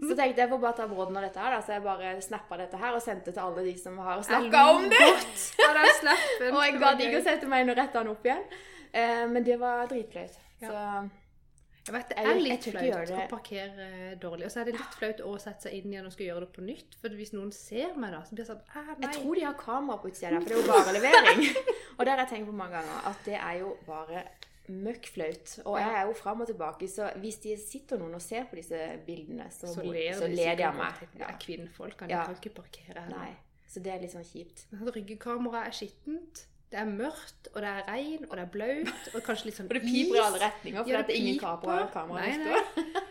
Så 0.00 0.14
tenkte 0.16 0.44
jeg 0.44 0.48
får 0.48 0.60
bare 0.62 0.76
ta 0.78 0.86
brodden 0.88 1.18
av 1.18 1.26
dette 1.26 1.42
her, 1.42 1.56
da. 1.56 1.60
Så 1.64 1.74
jeg 1.74 1.84
bare 1.84 2.12
snappa 2.24 2.58
dette 2.60 2.78
her 2.80 2.96
og 2.96 3.02
sendte 3.04 3.34
til 3.34 3.42
alle 3.42 3.64
de 3.66 3.72
som 3.78 3.98
har 4.00 4.22
snakka 4.26 4.66
om 4.76 4.86
det. 4.92 5.00
Ja, 5.60 5.72
den 5.76 5.90
slappen. 5.98 6.52
Og 6.54 6.62
jeg 6.64 6.76
Det 6.76 6.82
gadd 6.84 7.02
ikke 7.06 7.18
å 7.20 7.24
sette 7.26 7.48
meg 7.50 7.64
inn 7.64 7.72
og 7.74 7.80
rette 7.80 7.98
den 7.98 8.12
opp 8.12 8.28
igjen. 8.30 8.44
Eh, 8.92 9.24
men 9.30 9.46
det 9.46 9.58
var 9.60 9.90
dritflaut. 9.90 10.38
Ja. 10.62 10.70
Så 10.70 11.90
Jeg 11.90 11.94
vet, 11.96 12.10
det 12.12 12.22
er 12.22 12.40
litt 12.44 12.66
flaut 12.70 13.12
å 13.16 13.20
parkere 13.30 13.86
dårlig. 14.22 14.46
Og 14.46 14.52
så 14.54 14.62
er 14.62 14.70
det 14.70 14.76
litt 14.78 14.98
flaut 15.00 15.22
å 15.26 15.32
sette 15.42 15.66
seg 15.66 15.78
inn 15.78 15.94
igjen 15.94 16.06
og 16.06 16.14
skal 16.14 16.28
gjøre 16.28 16.44
det 16.46 16.52
på 16.54 16.64
nytt. 16.64 16.98
For 17.02 17.20
hvis 17.20 17.32
noen 17.34 17.50
ser 17.56 17.96
meg 17.98 18.14
da, 18.14 18.20
så 18.26 18.36
blir 18.36 18.44
det 18.44 18.50
sånn 18.52 18.62
ah, 18.76 18.92
nei. 18.92 19.08
Jeg 19.08 19.16
tror 19.16 19.40
de 19.40 19.46
har 19.48 19.56
kamera 19.58 19.98
på 19.98 20.12
utsida 20.12 20.36
der, 20.36 20.44
for 20.44 20.52
det 20.52 20.58
er 20.58 20.62
jo 20.62 20.70
bare 20.70 20.94
levering. 20.98 21.42
Og 21.96 22.04
det 22.04 22.14
har 22.14 22.22
jeg 22.24 22.32
tenkt 22.36 22.52
på 22.52 22.56
mange 22.62 22.78
ganger, 22.78 23.02
at 23.10 23.26
det 23.26 23.38
er 23.40 23.56
jo 23.62 23.74
bare 23.88 24.24
møkk 24.70 25.06
flaut. 25.12 25.52
Og 25.66 25.78
jeg 25.80 25.94
er 26.00 26.06
jo 26.06 26.12
fram 26.18 26.40
og 26.40 26.46
tilbake, 26.50 26.88
så 26.88 27.10
hvis 27.22 27.36
de 27.42 27.56
sitter 27.60 27.98
noen 27.98 28.14
og 28.14 28.22
ser 28.22 28.44
på 28.50 28.56
disse 28.60 28.78
bildene, 29.06 29.46
så, 29.50 29.66
så 29.74 29.82
ler 29.84 30.14
så 30.18 30.28
ler 30.30 30.54
de 30.56 30.64
av 30.68 30.74
meg. 30.78 30.94
Det 31.12 31.20
Ja. 31.20 31.28
er 31.28 31.38
kvinnfolk, 31.42 31.98
de 32.06 32.08
Ja. 32.14 32.24
ikke 32.30 32.54
parkere 32.54 33.00
her. 33.04 33.10
Nei. 33.10 33.36
Så 33.68 33.82
det 33.82 33.92
er 33.92 34.00
litt 34.00 34.12
sånn 34.14 34.24
kjipt. 34.26 34.64
Men 34.72 34.88
Ryggekameraet 34.88 35.66
er 35.68 35.70
skittent, 35.76 36.46
det 36.70 36.78
er 36.78 36.86
mørkt, 36.86 37.48
og 37.54 37.60
det 37.62 37.68
er 37.70 37.82
regn, 37.88 38.24
og 38.30 38.36
det 38.36 38.42
er 38.46 38.50
blaut, 38.50 39.14
og 39.14 39.22
kanskje 39.22 39.44
litt 39.46 39.56
sånn 39.58 39.66
is. 39.66 39.70
Og 39.74 39.74
det 39.74 39.82
piper 39.82 40.16
i 40.16 40.24
alle 40.24 40.38
retninger, 40.38 40.82
for 40.84 40.90
Ja, 40.90 41.02
det 41.02 41.10
er 41.16 41.20
ingen 41.20 41.38
kamera, 41.38 41.90
kamera 41.92 42.26
Nei. 42.26 43.00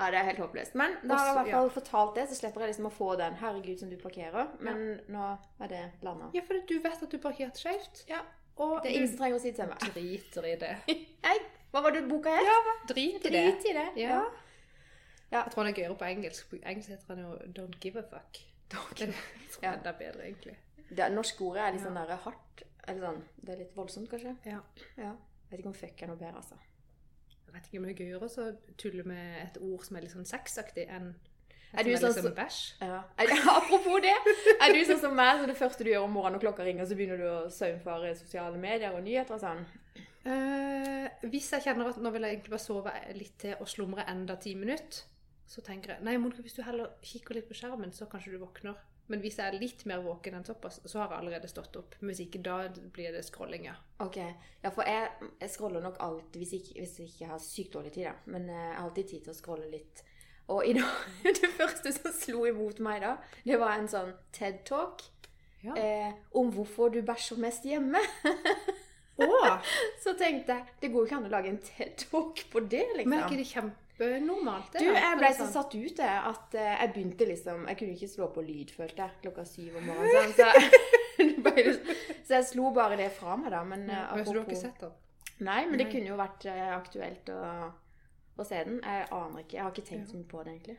Ja, 0.00 0.06
det 0.10 0.16
er 0.20 0.24
helt 0.30 0.38
håpløst. 0.40 0.74
Men 0.78 0.94
da 1.04 1.16
har 1.18 1.26
jeg 1.26 1.32
i 1.34 1.38
hvert 1.50 1.52
fall 1.58 1.70
fortalt 1.74 2.14
det, 2.16 2.28
så 2.30 2.36
slipper 2.38 2.62
jeg 2.64 2.70
liksom 2.72 2.86
å 2.88 2.92
få 2.94 3.08
den 3.20 3.34
'herregud, 3.36 3.78
som 3.80 3.90
du 3.90 3.96
parkerer'. 4.00 4.46
Men 4.60 5.00
nå 5.08 5.38
er 5.60 5.66
det 5.68 5.82
landa. 6.02 6.30
Ja, 6.32 6.40
for 6.46 6.54
du 6.66 6.78
vet 6.80 7.02
at 7.02 7.10
du 7.10 7.18
parkerte 7.18 7.58
skjevt. 7.60 8.04
Ja. 8.08 8.22
Og 8.56 8.82
Det 8.82 8.90
er 8.90 8.94
ingen 8.96 9.08
som 9.08 9.18
trenger 9.18 9.36
å 9.38 9.40
si 9.42 9.50
det 9.50 9.56
til 9.56 9.68
meg. 9.68 9.78
driter 9.94 10.44
i 10.50 10.54
det. 10.60 10.72
Hei, 11.26 11.36
hva 11.72 11.82
var 11.82 11.90
det 11.94 12.02
boka 12.08 12.30
het? 12.36 12.70
Drit 12.90 13.24
i 13.26 13.30
det. 13.30 13.44
Drit 13.54 13.64
i 13.70 13.72
det. 13.76 13.86
Ja. 13.96 14.20
Ja. 15.30 15.44
Jeg 15.44 15.52
tror 15.52 15.62
den 15.64 15.72
er 15.74 15.78
gøyere 15.78 15.96
på 15.96 16.04
engelsk. 16.08 16.48
På 16.50 16.56
engelsk 16.66 16.88
heter 16.90 17.14
den 17.14 17.24
jo 17.24 17.36
'Don't 17.54 17.78
give 17.80 17.98
a 17.98 18.02
fuck'. 18.02 18.40
Det 18.98 19.08
er 19.08 19.14
Ja. 19.62 19.72
enda 19.76 19.92
bedre, 19.92 20.24
egentlig. 20.26 20.56
Det 20.96 21.12
norske 21.12 21.40
ordet 21.44 21.62
er 21.62 21.72
litt 21.72 21.82
sånn 21.82 21.94
der 21.94 22.16
hardt. 22.16 22.62
Eller 22.88 23.00
sånn, 23.06 23.22
det 23.44 23.48
er 23.54 23.58
litt 23.58 23.76
voldsomt, 23.76 24.08
kanskje. 24.10 24.36
Ja. 24.46 24.60
Ja. 24.96 25.12
Vet 25.50 25.60
ikke 25.60 25.68
om 25.68 25.74
fuck 25.74 26.02
er 26.02 26.06
noe 26.06 26.16
bedre, 26.16 26.36
altså. 26.36 26.54
Jeg 27.46 27.54
vet 27.54 27.66
ikke 27.66 27.78
om 27.78 27.84
det 27.84 28.00
er 28.00 28.04
gøyere 28.04 28.28
å 28.28 28.76
tulle 28.76 29.04
med 29.04 29.42
et 29.42 29.58
ord 29.62 29.84
som 29.84 29.96
er 29.96 30.00
litt 30.02 30.12
sånn 30.12 30.26
sexaktig, 30.26 30.88
enn 30.88 31.14
Er 31.70 31.86
du 31.86 31.92
sånn 31.94 32.14
sånn 32.16 32.34
bæsj. 32.34 32.60
Ja. 32.82 33.02
Apropos 33.58 34.00
det, 34.02 34.14
er 34.56 34.74
du 34.74 34.80
sånn 34.88 35.02
som 35.02 35.14
meg, 35.14 35.38
så 35.38 35.46
det 35.50 35.58
første 35.58 35.86
du 35.86 35.92
gjør 35.92 36.08
om 36.08 36.16
morgenen 36.16 36.38
når 36.38 36.46
klokka 36.48 36.66
ringer, 36.66 36.88
så 36.88 36.98
begynner 36.98 37.20
du 37.20 37.28
å 37.30 37.36
saumfare 37.54 38.10
sosiale 38.18 38.58
medier 38.58 38.96
og 38.96 39.04
nyheter 39.06 39.36
og 39.36 39.44
sånn? 39.44 39.62
Eh, 40.26 41.06
hvis 41.30 41.48
jeg 41.54 41.64
kjenner 41.64 41.88
at 41.88 42.00
nå 42.02 42.10
vil 42.12 42.26
jeg 42.26 42.36
egentlig 42.36 42.52
bare 42.52 42.64
sove 42.66 42.92
litt 43.16 43.38
til 43.40 43.54
og 43.56 43.70
slumre 43.70 44.04
enda 44.10 44.36
ti 44.42 44.56
minutter, 44.58 45.06
så 45.50 45.62
tenker 45.66 45.94
jeg 45.94 46.06
Nei, 46.06 46.18
Monica, 46.20 46.44
hvis 46.44 46.58
du 46.58 46.62
heller 46.62 46.92
kikker 47.02 47.38
litt 47.38 47.48
på 47.48 47.56
skjermen, 47.58 47.94
så 47.94 48.06
kanskje 48.10 48.36
du 48.36 48.42
våkner. 48.42 48.76
Men 49.10 49.22
hvis 49.24 49.40
jeg 49.40 49.50
er 49.50 49.58
litt 49.58 49.80
mer 49.90 50.04
våken 50.04 50.36
enn 50.38 50.44
såpass, 50.46 50.78
så 50.86 51.00
har 51.00 51.10
jeg 51.10 51.24
allerede 51.24 51.48
stått 51.50 51.74
opp. 51.80 51.96
Men 51.98 52.12
hvis 52.12 52.22
ikke, 52.28 52.42
da 52.46 52.60
blir 52.94 53.10
det 53.16 53.24
scrolling, 53.26 53.64
ja. 53.66 53.74
Ok. 54.04 54.20
Ja, 54.62 54.70
for 54.70 54.86
jeg, 54.86 55.32
jeg 55.40 55.50
scroller 55.50 55.82
nok 55.82 55.98
alltid, 56.04 56.38
hvis 56.38 56.52
jeg, 56.54 56.76
hvis 56.76 56.94
jeg 57.00 57.10
ikke 57.10 57.32
har 57.32 57.42
sykt 57.42 57.74
dårlig 57.74 57.90
tid, 57.96 58.06
da. 58.06 58.14
Men 58.30 58.46
eh, 58.46 58.60
jeg 58.60 58.76
har 58.76 58.86
alltid 58.86 59.10
tid 59.10 59.24
til 59.26 59.34
å 59.34 59.38
scrolle 59.40 59.66
litt. 59.72 60.04
Og 60.50 60.66
i 60.66 60.74
dag, 60.74 61.08
det 61.40 61.50
første 61.54 61.92
som 61.94 62.14
slo 62.16 62.44
imot 62.48 62.80
meg 62.82 63.02
da, 63.04 63.16
det 63.46 63.58
var 63.60 63.78
en 63.78 63.88
sånn 63.90 64.12
TED-talk 64.34 65.04
ja. 65.62 65.74
eh, 65.76 66.14
om 66.36 66.50
hvorfor 66.54 66.90
du 66.94 67.02
bæsjer 67.06 67.38
mest 67.42 67.66
hjemme. 67.68 68.00
Oh. 69.20 69.60
Så 70.02 70.16
tenkte 70.18 70.56
jeg, 70.56 70.74
det 70.82 70.90
går 70.90 71.04
jo 71.04 71.08
ikke 71.08 71.20
an 71.20 71.28
å 71.28 71.34
lage 71.34 71.52
en 71.52 71.60
TED-talk 71.62 72.44
på 72.52 72.64
det, 72.64 72.86
liksom. 72.96 73.12
men 73.12 73.20
er 73.20 73.28
ikke 73.28 73.40
det 73.42 73.50
kjempenormalt? 73.50 74.72
det 74.74 74.86
Du, 74.86 74.94
jeg 74.96 75.18
ble 75.20 75.30
så 75.36 75.48
satt 75.52 75.76
ut 75.76 76.00
det, 76.00 76.14
at 76.32 76.56
eh, 76.56 76.72
jeg 76.72 76.92
begynte 76.94 77.28
liksom 77.28 77.68
Jeg 77.68 77.80
kunne 77.82 77.98
ikke 77.98 78.10
slå 78.14 78.30
på 78.34 78.44
lyd, 78.46 78.72
følte 78.74 79.04
jeg, 79.04 79.20
klokka 79.26 79.44
syv 79.48 79.76
om 79.82 79.92
morgenen. 79.92 80.34
så 80.34 80.48
så, 82.24 82.34
jeg 82.34 82.48
slo 82.48 82.72
bare 82.74 82.96
det 83.00 83.10
fra 83.12 83.36
meg, 83.36 83.52
da. 83.52 83.62
Men 83.68 83.86
eh, 83.90 84.02
apropos, 84.08 84.32
du 84.32 84.40
har 84.40 84.48
ikke 84.48 84.64
sett 84.64 84.82
det? 84.82 84.90
Nei, 85.44 85.62
men 85.68 85.80
det 85.80 85.88
kunne 85.92 86.10
jo 86.10 86.18
vært 86.20 86.48
eh, 86.50 86.66
aktuelt 86.74 87.30
å, 87.32 87.40
å 88.42 88.48
se 88.48 88.60
den. 88.66 88.80
Jeg 88.84 89.08
aner 89.16 89.44
ikke. 89.44 89.56
Jeg 89.56 89.62
har 89.66 89.74
ikke 89.74 89.88
tenkt 89.90 90.10
så 90.12 90.18
mye 90.18 90.30
på 90.30 90.42
det, 90.46 90.54
egentlig. 90.56 90.78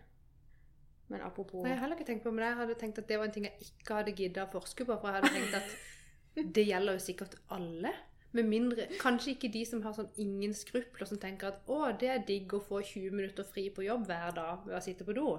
Men 1.12 1.24
apropos 1.28 1.64
Nei, 1.66 1.74
jeg 1.74 1.78
har 1.78 1.84
heller 1.86 2.00
ikke 2.00 2.08
tenkt 2.08 2.24
på 2.24 2.32
men 2.32 2.46
jeg 2.46 2.56
hadde 2.56 2.76
tenkt 2.80 3.00
at 3.02 3.10
det 3.10 3.18
var 3.20 3.28
en 3.28 3.34
ting 3.36 3.44
jeg 3.50 3.66
ikke 3.66 3.98
hadde 3.98 4.14
giddet 4.16 4.46
å 4.46 4.52
forske 4.54 4.86
på. 4.88 4.96
For 4.96 5.10
jeg 5.12 5.18
hadde 5.20 5.34
tenkt 5.36 5.58
at 5.60 6.46
det 6.56 6.64
gjelder 6.64 6.96
jo 6.96 7.04
sikkert 7.04 7.36
alle. 7.52 7.92
Med 8.32 8.48
mindre, 8.48 8.86
Kanskje 9.02 9.34
ikke 9.34 9.50
de 9.52 9.66
som 9.68 9.82
har 9.84 9.92
sånn 9.98 10.08
ingen 10.24 10.54
skrupler, 10.56 11.04
som 11.10 11.20
tenker 11.20 11.50
at 11.50 11.66
å, 11.68 11.82
det 12.00 12.08
er 12.14 12.22
digg 12.28 12.54
å 12.56 12.62
få 12.64 12.80
20 12.80 13.12
minutter 13.18 13.44
fri 13.44 13.66
på 13.76 13.84
jobb 13.84 14.06
hver 14.08 14.32
dag 14.38 14.64
ved 14.64 14.78
å 14.78 14.84
sitte 14.86 15.04
på 15.04 15.16
do. 15.18 15.34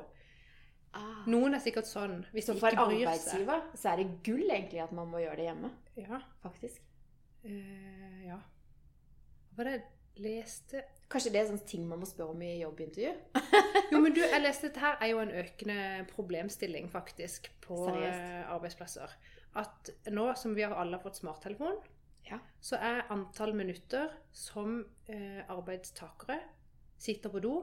ah, 0.93 1.23
Noen 1.33 1.57
er 1.57 1.63
sikkert 1.65 1.89
sånn, 1.89 2.19
hvis 2.35 2.51
Så 2.51 2.53
de 2.53 2.61
ikke 2.61 2.85
bryr 2.91 3.07
seg. 3.07 3.07
arbeidsgiver 3.09 3.65
så 3.81 3.95
er 3.95 4.03
det 4.03 4.21
gull 4.29 4.45
egentlig 4.45 4.83
at 4.85 4.93
man 4.93 5.09
må 5.09 5.23
gjøre 5.25 5.39
det 5.41 5.47
hjemme. 5.49 5.73
Ja. 5.97 6.21
Faktisk. 6.45 6.85
Uh, 7.47 8.21
ja. 8.27 8.37
Hva 9.55 9.63
var 9.63 9.71
det 9.73 9.79
leste 10.21 10.83
Kanskje 11.13 11.31
det 11.35 11.41
er 11.43 11.49
sånne 11.51 11.67
ting 11.69 11.83
man 11.89 12.01
må 12.01 12.07
spørre 12.09 12.33
om 12.33 12.43
i 12.45 12.55
jobbintervju? 12.63 13.11
Jo, 13.93 13.99
men 14.01 14.15
du, 14.17 14.23
jeg 14.25 14.41
leste 14.41 14.71
dette 14.71 14.81
her 14.81 14.95
er 15.05 15.11
jo 15.13 15.19
en 15.21 15.33
økende 15.43 16.07
problemstilling 16.09 16.87
faktisk 16.93 17.51
på 17.61 17.77
Seriøst? 17.85 18.23
eh, 18.23 18.47
arbeidsplasser. 18.55 19.13
At 19.61 19.91
nå 20.09 20.31
som 20.41 20.55
vi 20.57 20.65
har 20.65 20.73
alle 20.81 20.97
fått 21.03 21.19
smarttelefon, 21.21 21.77
Ja. 22.31 22.39
så 22.65 22.79
er 22.81 23.03
antall 23.13 23.53
minutter 23.59 24.09
som 24.33 24.79
eh, 25.13 25.43
arbeidstakere 25.53 26.39
sitter 26.97 27.29
på 27.35 27.43
do, 27.45 27.55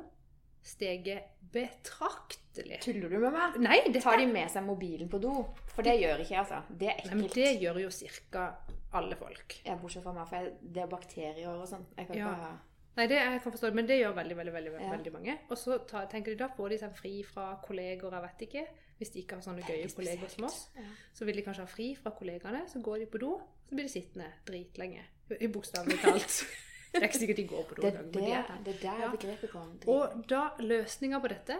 steget 0.62 1.32
betraktelig. 1.54 2.78
Tuller 2.84 3.10
du 3.10 3.18
med 3.24 3.34
meg? 3.34 3.58
Nei, 3.64 3.80
dette... 3.88 4.04
Tar 4.04 4.20
de 4.22 4.28
med 4.30 4.52
seg 4.52 4.66
mobilen 4.68 5.10
på 5.10 5.18
do? 5.24 5.32
For 5.74 5.82
det 5.88 5.96
gjør 6.04 6.22
ikke 6.22 6.36
jeg, 6.36 6.44
altså. 6.46 6.62
Det 6.70 6.92
er 6.94 7.02
Nei, 7.08 7.18
men 7.24 7.32
det 7.34 7.50
gjør 7.64 7.82
jo 7.88 7.90
ca. 8.30 8.46
alle 8.94 9.16
folk. 9.16 9.60
Ja, 9.66 9.76
bortsett 9.78 10.04
fra 10.04 10.14
meg, 10.14 10.28
for 10.28 10.52
det 10.62 10.82
er 10.84 10.88
bakterier 10.88 11.48
og 11.54 11.68
sånn. 11.68 11.86
Jeg 11.98 12.08
kan 12.08 12.18
Ja. 12.18 12.26
ikke 12.34 12.42
ha 12.42 12.58
Nei, 12.98 13.06
det 13.08 13.16
jeg 13.16 13.42
kan 13.42 13.52
forstå, 13.54 13.74
men 13.74 13.86
det 13.86 14.00
gjør 14.02 14.14
veldig 14.16 14.36
veldig, 14.36 14.52
veldig, 14.54 14.72
Ja. 14.82 14.90
veldig 14.92 15.12
mange. 15.14 15.38
Og 15.50 15.58
så 15.58 15.78
ta, 15.88 16.06
tenker 16.06 16.32
de 16.32 16.36
da 16.36 16.48
får 16.50 16.70
de 16.70 16.78
seg 16.80 16.96
fri 16.98 17.24
fra 17.24 17.56
kolleger, 17.64 18.12
jeg 18.12 18.22
vet 18.22 18.42
ikke. 18.50 18.68
Hvis 19.00 19.12
de 19.14 19.22
ikke 19.24 19.36
har 19.36 19.42
sånne 19.42 19.62
gøye 19.64 19.88
kolleger 19.96 20.28
som 20.30 20.44
oss, 20.44 20.70
Ja. 20.76 20.82
så 21.14 21.26
vil 21.26 21.36
de 21.36 21.42
kanskje 21.44 21.60
ha 21.60 21.66
fri 21.66 21.96
fra 21.96 22.12
kollegaene. 22.12 22.68
Så 22.68 22.82
går 22.82 23.00
de 23.00 23.06
på 23.06 23.20
do, 23.20 23.38
så 23.70 23.76
blir 23.76 23.84
de 23.84 23.90
sittende 24.02 24.34
dritlenge. 24.46 25.02
I 25.40 25.48
Bokstavelig 25.48 26.00
talt. 26.02 26.44
Det 26.92 27.04
er 27.04 27.08
ikke 27.08 27.20
sikkert 27.20 27.36
de 27.38 27.48
går 27.48 27.64
på 27.70 27.76
do 27.76 27.82
Det 27.84 27.94
er 27.96 28.04
de 28.12 28.20
er 28.32 28.64
det 28.64 28.76
er 28.76 28.80
der 28.82 29.00
Ja. 29.00 29.12
begrepet 29.12 29.50
kommer. 29.52 29.88
Og 29.88 30.28
da 30.28 30.50
løsninga 30.58 31.22
på 31.22 31.30
dette 31.30 31.52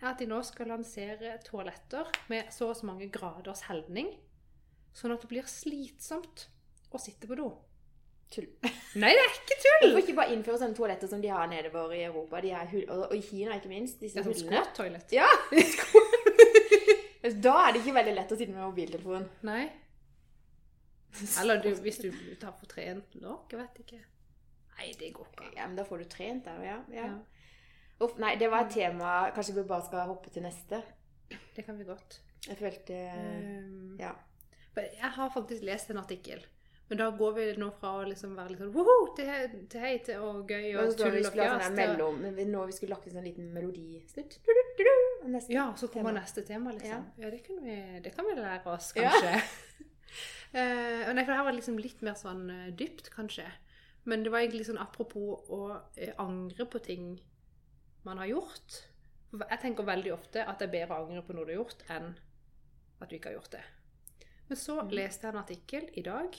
er 0.00 0.06
at 0.06 0.18
de 0.18 0.26
nå 0.26 0.42
skal 0.44 0.66
lansere 0.68 1.38
toaletter 1.44 2.06
med 2.30 2.46
så 2.50 2.68
og 2.70 2.76
så 2.76 2.84
mange 2.86 3.10
graders 3.10 3.62
helning, 3.62 4.16
sånn 4.94 5.12
at 5.12 5.20
det 5.20 5.28
blir 5.28 5.42
slitsomt 5.42 6.46
å 6.98 7.02
sitter 7.02 7.30
på 7.30 7.38
do. 7.38 7.50
Tull. 8.30 8.46
Nei, 9.02 9.10
det 9.10 9.22
er 9.24 9.32
ikke 9.34 9.56
tull! 9.58 9.88
Hvorfor 9.90 10.04
ikke 10.04 10.16
bare 10.20 10.34
innføre 10.36 10.60
sånne 10.60 10.76
toaletter 10.78 11.10
som 11.10 11.22
de 11.22 11.30
har 11.32 11.48
nedover 11.50 11.94
i 11.96 12.04
Europa? 12.06 12.38
Og, 12.38 12.90
og 13.08 13.14
i 13.16 13.22
Kina, 13.26 13.56
ikke 13.58 13.72
minst. 13.72 13.98
Disse 14.02 14.20
Det 14.20 14.22
er 14.22 14.28
sånn 14.28 14.44
squat-toalett. 14.44 15.14
Ja! 15.14 15.26
da 17.46 17.56
er 17.64 17.74
det 17.74 17.82
ikke 17.82 17.96
veldig 17.98 18.14
lett 18.16 18.34
å 18.34 18.38
sitte 18.38 18.54
med 18.54 18.62
mobiltelefonen. 18.62 19.26
Nei. 19.46 19.64
Eller 21.42 21.58
du, 21.64 21.72
hvis 21.82 21.98
du 22.04 22.10
tar 22.38 22.54
for 22.54 22.70
trent 22.70 23.18
nok, 23.18 23.50
jeg 23.50 23.58
vet 23.58 23.82
ikke. 23.82 24.00
Nei, 24.78 24.92
det 25.00 25.10
går 25.16 25.26
ikke. 25.34 25.50
Ja, 25.58 25.66
men 25.66 25.76
da 25.76 25.84
får 25.88 26.04
du 26.04 26.10
trent 26.12 26.46
der, 26.46 26.62
ja. 26.64 26.78
ja. 26.94 27.10
Ja, 27.10 27.40
Uff, 28.00 28.14
nei, 28.16 28.32
det 28.40 28.46
var 28.48 28.64
et 28.64 28.72
tema 28.72 29.10
Kanskje 29.36 29.58
vi 29.58 29.66
bare 29.68 29.84
skal 29.84 30.06
hoppe 30.08 30.30
til 30.32 30.46
neste? 30.46 30.78
det 31.56 31.66
kan 31.66 31.76
vi 31.76 31.84
godt. 31.84 32.20
Jeg 32.46 32.56
følte 32.56 32.96
Um, 33.12 33.98
Ja. 34.00 34.14
Jeg 34.78 35.10
har 35.16 35.32
faktisk 35.34 35.66
lest 35.66 35.90
en 35.90 35.98
artikkel. 35.98 36.40
Men 36.90 36.98
da 36.98 37.06
går 37.14 37.34
vi 37.36 37.44
nå 37.56 37.68
fra 37.78 37.90
å 38.00 38.06
liksom 38.08 38.32
være 38.34 38.50
litt 38.50 38.58
sånn 38.58 38.72
woho, 38.74 39.14
til, 39.14 39.28
til 39.70 39.80
hei 39.80 39.92
til 40.02 40.18
og 40.26 40.48
gøy 40.50 40.72
Og 40.74 40.88
og 40.88 40.96
tull 40.98 41.20
og 41.20 41.36
ha 41.38 41.58
sånn 41.60 41.76
fjas. 41.78 41.98
Når 42.50 42.66
vi- 42.66 42.72
skulle 42.74 42.90
lagt 42.96 43.06
inn 43.06 43.14
sånn 43.14 43.24
liten 43.28 43.52
og 45.22 45.28
neste 45.30 45.52
Ja, 45.54 45.68
så 45.76 45.86
kommer 45.88 46.10
tema. 46.10 46.20
neste 46.20 46.42
tema, 46.46 46.72
liksom. 46.72 47.04
Ja, 47.18 47.30
det, 47.30 47.42
kan 47.46 47.62
vi, 47.62 48.00
det 48.02 48.14
kan 48.16 48.24
vi 48.26 48.34
lære 48.34 48.66
oss, 48.66 48.92
kanskje. 48.92 49.34
Ja. 50.52 50.60
uh, 51.06 51.12
nei, 51.14 51.22
for 51.22 51.30
det 51.30 51.36
her 51.38 51.44
var 51.46 51.52
liksom 51.54 51.78
litt 51.78 52.00
mer 52.02 52.14
sånn 52.18 52.50
uh, 52.50 52.70
dypt, 52.74 53.10
kanskje. 53.14 53.44
Men 54.04 54.24
det 54.24 54.32
var 54.32 54.40
egentlig 54.42 54.66
sånn 54.66 54.80
apropos 54.82 55.44
å 55.48 55.60
uh, 55.76 56.12
angre 56.18 56.66
på 56.66 56.80
ting 56.82 57.20
man 58.02 58.18
har 58.18 58.26
gjort. 58.32 58.80
Jeg 59.30 59.60
tenker 59.62 59.86
veldig 59.86 60.12
ofte 60.16 60.42
at 60.42 60.58
det 60.58 60.66
er 60.66 60.72
bedre 60.80 60.96
å 60.98 61.06
angre 61.06 61.22
på 61.22 61.36
noe 61.36 61.44
du 61.46 61.52
har 61.54 61.60
gjort, 61.62 61.84
enn 61.94 62.16
at 63.00 63.08
du 63.08 63.14
ikke 63.16 63.30
har 63.30 63.36
gjort 63.38 63.52
det. 63.54 63.62
Men 64.48 64.58
så 64.58 64.80
Mhm. 64.82 64.90
leste 64.98 65.22
jeg 65.28 65.34
en 65.36 65.42
artikkel 65.44 65.90
i 65.94 66.02
dag 66.02 66.34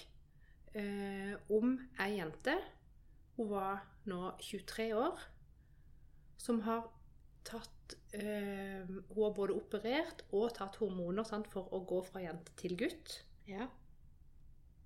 eh, 0.77 1.35
om 1.53 1.75
ei 2.01 2.15
jente. 2.17 2.55
Hun 3.37 3.51
var 3.51 3.83
nå 4.09 4.33
23 4.39 4.91
år. 4.97 5.19
Som 6.41 6.61
har 6.65 6.87
tatt 7.47 7.95
eh, 8.13 8.81
Hun 8.87 9.23
har 9.23 9.35
både 9.35 9.57
operert 9.57 10.25
og 10.31 10.53
tatt 10.57 10.79
hormoner 10.81 11.27
sant, 11.27 11.49
for 11.51 11.69
å 11.73 11.83
gå 11.87 12.01
fra 12.07 12.23
jente 12.23 12.55
til 12.59 12.77
gutt. 12.79 13.21
Ja. 13.49 13.67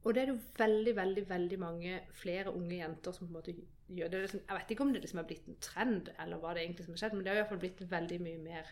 Og 0.06 0.13
det 0.13 0.22
er 0.22 0.30
det 0.30 0.36
jo 0.36 0.42
veldig, 0.60 0.94
veldig 0.96 1.24
veldig 1.30 1.58
mange 1.60 2.00
flere 2.13 2.54
unge 2.54 2.77
jenter 2.77 3.15
som 3.15 3.25
på 3.25 3.32
en 3.32 3.38
måte 3.39 3.56
gjør 3.89 4.12
det. 4.12 4.18
er 4.18 4.25
Liksom, 4.27 4.44
jeg 4.48 4.58
vet 4.60 4.74
ikke 4.74 4.86
om 4.86 4.92
det 4.94 5.01
liksom 5.01 5.22
er 5.22 5.30
blitt 5.30 5.48
en 5.50 5.62
trend, 5.62 6.12
eller 6.22 6.42
hva 6.42 6.54
det 6.54 6.65
egentlig 6.65 6.86
som 6.86 6.94
har 6.94 7.01
skjedd, 7.01 7.15
men 7.15 7.25
det 7.25 7.32
har 7.32 7.39
i 7.39 7.42
hvert 7.42 7.54
fall 7.54 7.63
blitt 7.63 7.82
veldig 7.89 8.20
mye 8.22 8.42
mer 8.44 8.70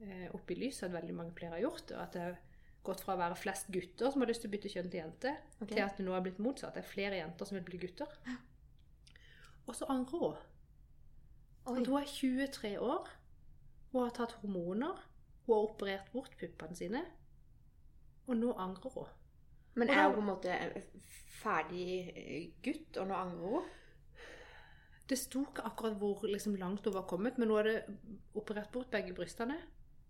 eh, 0.00 0.28
opp 0.36 0.52
i 0.52 0.56
lyset 0.62 0.88
at 0.88 0.96
veldig 0.96 1.16
mange 1.18 1.36
flere 1.36 1.58
har 1.58 1.66
gjort 1.66 1.84
det. 1.90 1.98
og 1.98 2.02
At 2.06 2.16
det 2.16 2.24
har 2.24 2.38
gått 2.86 3.02
fra 3.04 3.14
å 3.14 3.20
være 3.20 3.36
flest 3.36 3.68
gutter 3.72 4.12
som 4.12 4.22
har 4.22 4.30
lyst 4.30 4.44
til 4.44 4.50
å 4.50 4.54
bytte 4.54 4.72
kjønn 4.72 4.90
til 4.92 5.02
jente, 5.02 5.34
okay. 5.58 5.74
til 5.74 5.82
at 5.84 5.98
det 5.98 6.06
nå 6.06 6.14
er 6.16 6.24
blitt 6.24 6.40
motsatt. 6.42 6.74
Det 6.76 6.84
er 6.84 6.88
flere 6.88 7.20
jenter 7.20 7.48
som 7.48 7.58
vil 7.58 7.66
bli 7.66 7.80
gutter. 7.82 8.14
Og 9.68 9.76
så 9.76 9.88
angrer 9.92 10.24
hun. 10.24 10.38
At 11.70 11.76
hun 11.86 11.98
er 12.00 12.08
23 12.08 12.72
år, 12.80 13.10
hun 13.92 14.02
har 14.02 14.14
tatt 14.16 14.38
hormoner, 14.40 15.02
hun 15.44 15.54
har 15.54 15.66
operert 15.68 16.08
bort 16.14 16.32
puppene 16.40 16.78
sine, 16.78 17.02
og 18.26 18.38
nå 18.38 18.54
angrer 18.56 18.96
hun. 18.96 19.12
Men 19.78 19.92
er 19.92 20.08
hun 20.08 20.16
på 20.16 20.22
en 20.24 20.30
måte 20.30 20.56
ferdig 21.40 21.90
eh, 22.16 22.48
gutt, 22.64 22.96
og 22.96 23.10
nå 23.10 23.18
angrer 23.18 23.54
hun? 23.58 23.68
Det 25.10 25.18
sto 25.18 25.42
ikke 25.42 25.66
akkurat 25.66 25.98
hvor 25.98 26.24
liksom, 26.26 26.56
langt 26.58 26.86
hun 26.86 26.94
var 26.94 27.06
kommet, 27.10 27.38
men 27.38 27.50
hun 27.50 27.60
hadde 27.60 27.98
operert 28.38 28.70
bort 28.72 28.90
begge 28.92 29.14
brystene 29.14 29.58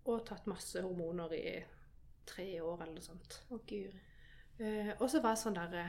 og 0.08 0.24
tatt 0.28 0.48
masse 0.48 0.80
hormoner 0.80 1.32
i 1.36 1.44
tre 2.30 2.46
år 2.62 2.80
eller 2.84 2.94
noe 2.96 3.04
sånt. 3.04 3.40
Å, 3.50 3.58
gud. 3.68 3.98
Eh, 4.60 4.92
og 4.98 5.06
så 5.10 5.22
var 5.24 5.36
det 5.36 5.42
sånn 5.42 5.56
derre 5.56 5.84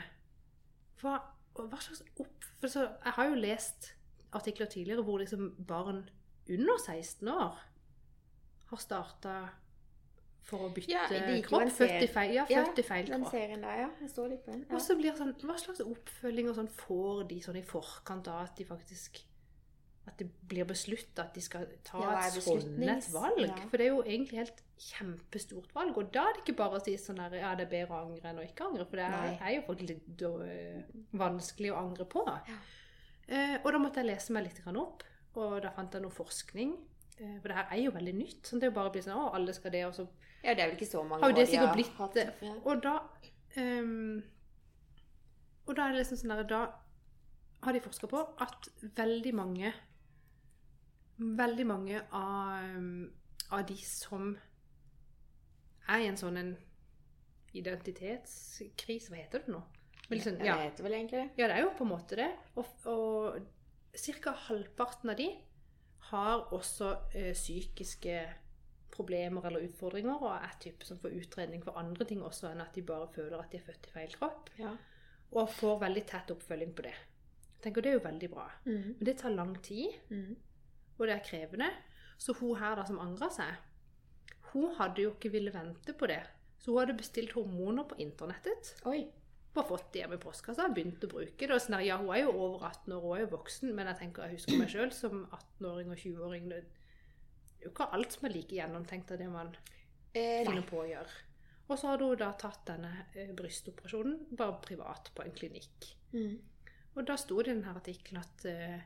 hva, 1.02 1.18
hva 1.58 1.80
slags 1.82 2.04
opp... 2.22 2.46
For 2.62 2.72
så, 2.72 2.86
jeg 3.04 3.16
har 3.18 3.30
jo 3.32 3.40
lest 3.42 3.92
artikler 4.38 4.70
tidligere 4.72 5.04
hvor 5.06 5.20
liksom 5.22 5.50
barn 5.68 6.06
under 6.52 6.78
16 6.80 7.28
år 7.32 7.58
har 8.72 8.80
starta 8.82 9.34
for 10.48 10.68
å 10.68 10.70
bytte 10.74 10.92
Ja, 10.92 11.04
kropp. 11.46 11.68
Født 11.76 12.06
i 12.06 12.10
feil, 12.10 12.36
ja, 12.40 12.46
Ja, 12.50 12.64
født 12.66 12.82
i 12.82 12.86
feil 12.86 13.10
Den 13.12 13.26
kropp. 13.26 13.36
serien 13.36 13.66
der, 13.66 13.82
ja. 13.84 13.90
Jeg 14.02 14.14
står 14.14 14.32
litt 14.34 14.46
på 14.46 14.54
den. 14.54 14.64
Ja. 14.68 14.76
Og 14.78 14.82
så 14.84 14.96
blir 14.98 15.18
sånn, 15.18 15.34
Hva 15.44 15.58
slags 15.62 15.84
oppfølging 15.86 16.50
og 16.50 16.58
sånn 16.58 16.72
får 16.82 17.28
de 17.30 17.42
sånn 17.46 17.60
i 17.60 17.66
forkant 17.68 18.30
av 18.32 18.48
at 18.48 18.56
de 18.58 18.66
faktisk 18.68 19.22
At 20.10 20.18
det 20.18 20.28
blir 20.50 20.66
beslutta 20.66 21.28
at 21.28 21.36
de 21.38 21.42
skal 21.46 21.68
ta 21.86 22.00
Ja, 22.02 22.14
et 22.26 22.42
sånn 22.42 22.82
et 22.84 23.08
valg? 23.14 23.42
ja. 23.46 23.56
For 23.70 23.78
det 23.78 23.86
er 23.86 23.92
jo 23.92 24.02
egentlig 24.02 24.40
helt 24.42 24.64
kjempestort 24.82 25.74
valg. 25.76 25.98
Og 25.98 26.10
da 26.14 26.26
er 26.28 26.38
det 26.38 26.44
ikke 26.44 26.58
bare 26.58 26.80
å 26.80 26.84
si 26.84 26.96
sånn 26.98 27.22
at 27.22 27.36
ja, 27.38 27.54
det 27.56 27.68
er 27.68 27.74
bedre 27.76 28.00
å 28.00 28.08
angre 28.08 28.32
enn 28.32 28.42
å 28.42 28.46
ikke 28.46 28.66
angre. 28.66 28.88
For 28.90 28.98
det 28.98 29.06
er, 29.06 29.36
er 29.38 29.56
jo 29.60 29.66
faktisk 29.68 30.24
øh, 30.32 30.82
vanskelig 31.22 31.74
å 31.74 31.80
angre 31.84 32.08
på. 32.10 32.26
Ja. 32.26 32.58
Eh, 33.32 33.58
og 33.62 33.70
da 33.72 33.82
måtte 33.84 34.02
jeg 34.02 34.10
lese 34.10 34.34
meg 34.34 34.50
litt 34.50 34.64
opp, 34.74 35.06
og 35.38 35.62
da 35.64 35.72
fant 35.76 35.94
jeg 35.94 36.04
noe 36.04 36.12
forskning. 36.12 36.74
Eh, 37.22 37.38
for 37.40 37.52
det 37.52 37.60
her 37.60 37.72
er 37.78 37.84
jo 37.86 37.94
veldig 37.96 38.16
nytt. 38.18 38.42
sånn 38.50 38.60
Det 38.60 38.68
er 38.68 38.74
jo 38.74 38.78
bare 38.80 38.92
å 38.92 38.96
bli 38.96 39.06
sånn, 39.06 39.22
å, 39.22 39.30
alle 39.38 39.54
skal 39.54 39.72
det, 39.72 39.86
og 39.86 39.96
så 39.96 40.08
ja, 40.42 40.56
det 40.56 40.64
er 40.64 40.72
vel 40.72 40.78
ikke 40.80 40.90
så 40.90 41.04
mange 41.06 41.28
år 41.28 41.36
de 41.38 41.58
har 41.58 41.74
blitt 41.76 41.98
hatt-. 42.00 42.18
Ja. 42.42 42.54
Og 42.66 42.82
da 42.82 42.96
um, 43.58 44.24
Og 45.68 45.76
da 45.78 45.86
er 45.86 45.94
det 45.94 46.02
liksom 46.02 46.18
sånn 46.18 46.34
der 46.34 46.48
Da 46.50 46.62
har 47.62 47.78
de 47.78 47.84
forska 47.84 48.10
på 48.10 48.24
at 48.42 48.70
veldig 48.98 49.34
mange 49.38 49.70
Veldig 51.22 51.66
mange 51.70 52.00
av, 52.18 52.64
ehm, 52.64 53.12
av 53.52 53.66
de 53.70 53.76
som 53.86 54.32
er 55.92 56.00
i 56.00 56.08
en 56.10 56.18
sånn 56.18 56.38
en 56.40 56.54
identitetskrise 57.54 59.12
Hva 59.12 59.20
heter 59.22 59.44
det 59.46 59.54
nå? 59.54 59.62
Liksom, 60.12 60.40
Ja, 60.42 60.46
ja, 60.46 60.56
det 60.58 60.70
heter 60.72 60.84
vel 60.84 60.94
egentlig 60.98 61.20
det. 61.22 61.30
ja, 61.40 61.48
det 61.48 61.56
er 61.58 61.62
jo 61.64 61.70
på 61.78 61.86
en 61.86 61.92
måte 61.94 62.16
det. 62.20 62.30
Og, 62.60 62.66
og 62.86 63.40
ca. 63.96 64.32
halvparten 64.48 65.10
av 65.14 65.16
de 65.18 65.30
har 66.12 66.48
også 66.52 66.90
ø, 67.16 67.32
psykiske 67.34 68.16
problemer 68.92 69.46
eller 69.48 69.64
utfordringer, 69.70 70.18
og 70.20 70.34
er 70.36 70.58
type 70.60 70.84
som 70.84 70.98
får 71.00 71.14
utredning 71.22 71.64
for 71.64 71.78
andre 71.80 72.04
ting 72.06 72.20
også 72.28 72.50
enn 72.52 72.60
at 72.62 72.74
de 72.76 72.82
bare 72.84 73.08
føler 73.14 73.40
at 73.40 73.52
de 73.54 73.58
er 73.62 73.64
født 73.70 73.88
i 73.88 73.94
feil 73.94 74.16
kropp. 74.18 74.50
Ja. 74.60 74.74
Og 75.32 75.50
får 75.56 75.80
veldig 75.86 76.04
tett 76.12 76.34
oppfølging 76.36 76.74
på 76.76 76.84
det. 76.90 76.96
Jeg 77.54 77.62
tenker 77.64 77.82
Det 77.82 77.92
er 77.94 78.00
jo 78.00 78.04
veldig 78.10 78.30
bra. 78.34 78.50
Mm. 78.66 78.96
Men 78.98 79.06
det 79.06 79.18
tar 79.22 79.30
lang 79.32 79.56
tid, 79.64 79.94
Mm. 80.10 80.36
Og 81.02 81.10
det 81.10 81.18
er 81.18 81.26
krevende. 81.26 81.72
Så 82.22 82.36
hun 82.38 82.60
her 82.62 82.78
da 82.78 82.86
som 82.88 83.02
angra 83.02 83.32
seg, 83.34 83.58
hun 84.52 84.76
hadde 84.78 85.06
jo 85.06 85.16
ikke 85.16 85.32
ville 85.34 85.54
vente 85.54 85.96
på 85.98 86.10
det. 86.12 86.22
Så 86.62 86.72
hun 86.72 86.84
hadde 86.84 87.00
bestilt 87.00 87.34
hormoner 87.34 87.88
på 87.90 87.98
internettet. 88.04 88.76
Oi. 88.90 89.04
Bare 89.52 89.68
fått 89.68 89.90
det 89.92 90.04
hjemme 90.04 90.16
i 90.16 90.22
postkassa 90.22 90.70
og 90.70 90.76
begynt 90.78 91.04
å 91.04 91.10
bruke 91.12 91.48
det. 91.48 91.56
Og 91.56 91.64
sånn 91.64 91.82
ja, 91.84 91.98
hun 92.00 92.14
er 92.16 92.24
jo 92.24 92.36
over 92.36 92.70
18 92.70 92.94
år, 92.96 93.02
hun 93.04 93.16
er 93.18 93.26
jo 93.26 93.34
voksen, 93.34 93.74
men 93.76 93.90
jeg 93.92 94.00
tenker, 94.04 94.30
jeg 94.30 94.40
husker 94.40 94.62
meg 94.62 94.72
sjøl 94.72 94.94
som 94.96 95.26
18-åring 95.26 95.92
og 95.92 96.00
20-åring. 96.06 96.48
Det 96.52 96.62
er 96.62 97.66
jo 97.66 97.74
ikke 97.74 97.90
alt 97.98 98.16
som 98.16 98.30
er 98.30 98.36
like 98.38 98.56
gjennomtenkt 98.56 99.12
av 99.12 99.20
det 99.20 99.28
man 99.32 99.52
Eh, 100.12 100.44
finner 100.44 100.64
på 100.68 100.82
å 100.82 100.88
gjøre. 100.88 101.20
Og 101.72 101.78
så 101.80 101.94
hadde 101.94 102.08
hun 102.10 102.20
da 102.20 102.32
tatt 102.40 102.66
denne 102.68 102.92
eh, 103.16 103.30
brystoperasjonen 103.36 104.36
bare 104.36 104.58
privat 104.64 105.12
på 105.16 105.24
en 105.24 105.36
klinikk. 105.36 105.92
Mm. 106.12 106.34
Og 106.98 107.06
da 107.08 107.16
sto 107.20 107.38
det 107.40 107.54
i 107.54 107.54
denne 107.54 107.76
artikkelen 107.80 108.20
at, 108.20 108.46
eh, 108.50 108.82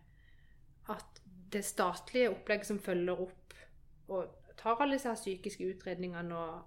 at 0.93 1.22
det 1.52 1.64
statlige 1.66 2.30
opplegget 2.32 2.66
som 2.68 2.80
følger 2.80 3.22
opp 3.22 3.54
og 4.08 4.36
tar 4.58 4.82
alle 4.82 4.96
disse 4.98 5.08
her 5.10 5.16
psykiske 5.20 5.68
utredningene 5.75 6.36
og 6.36 6.64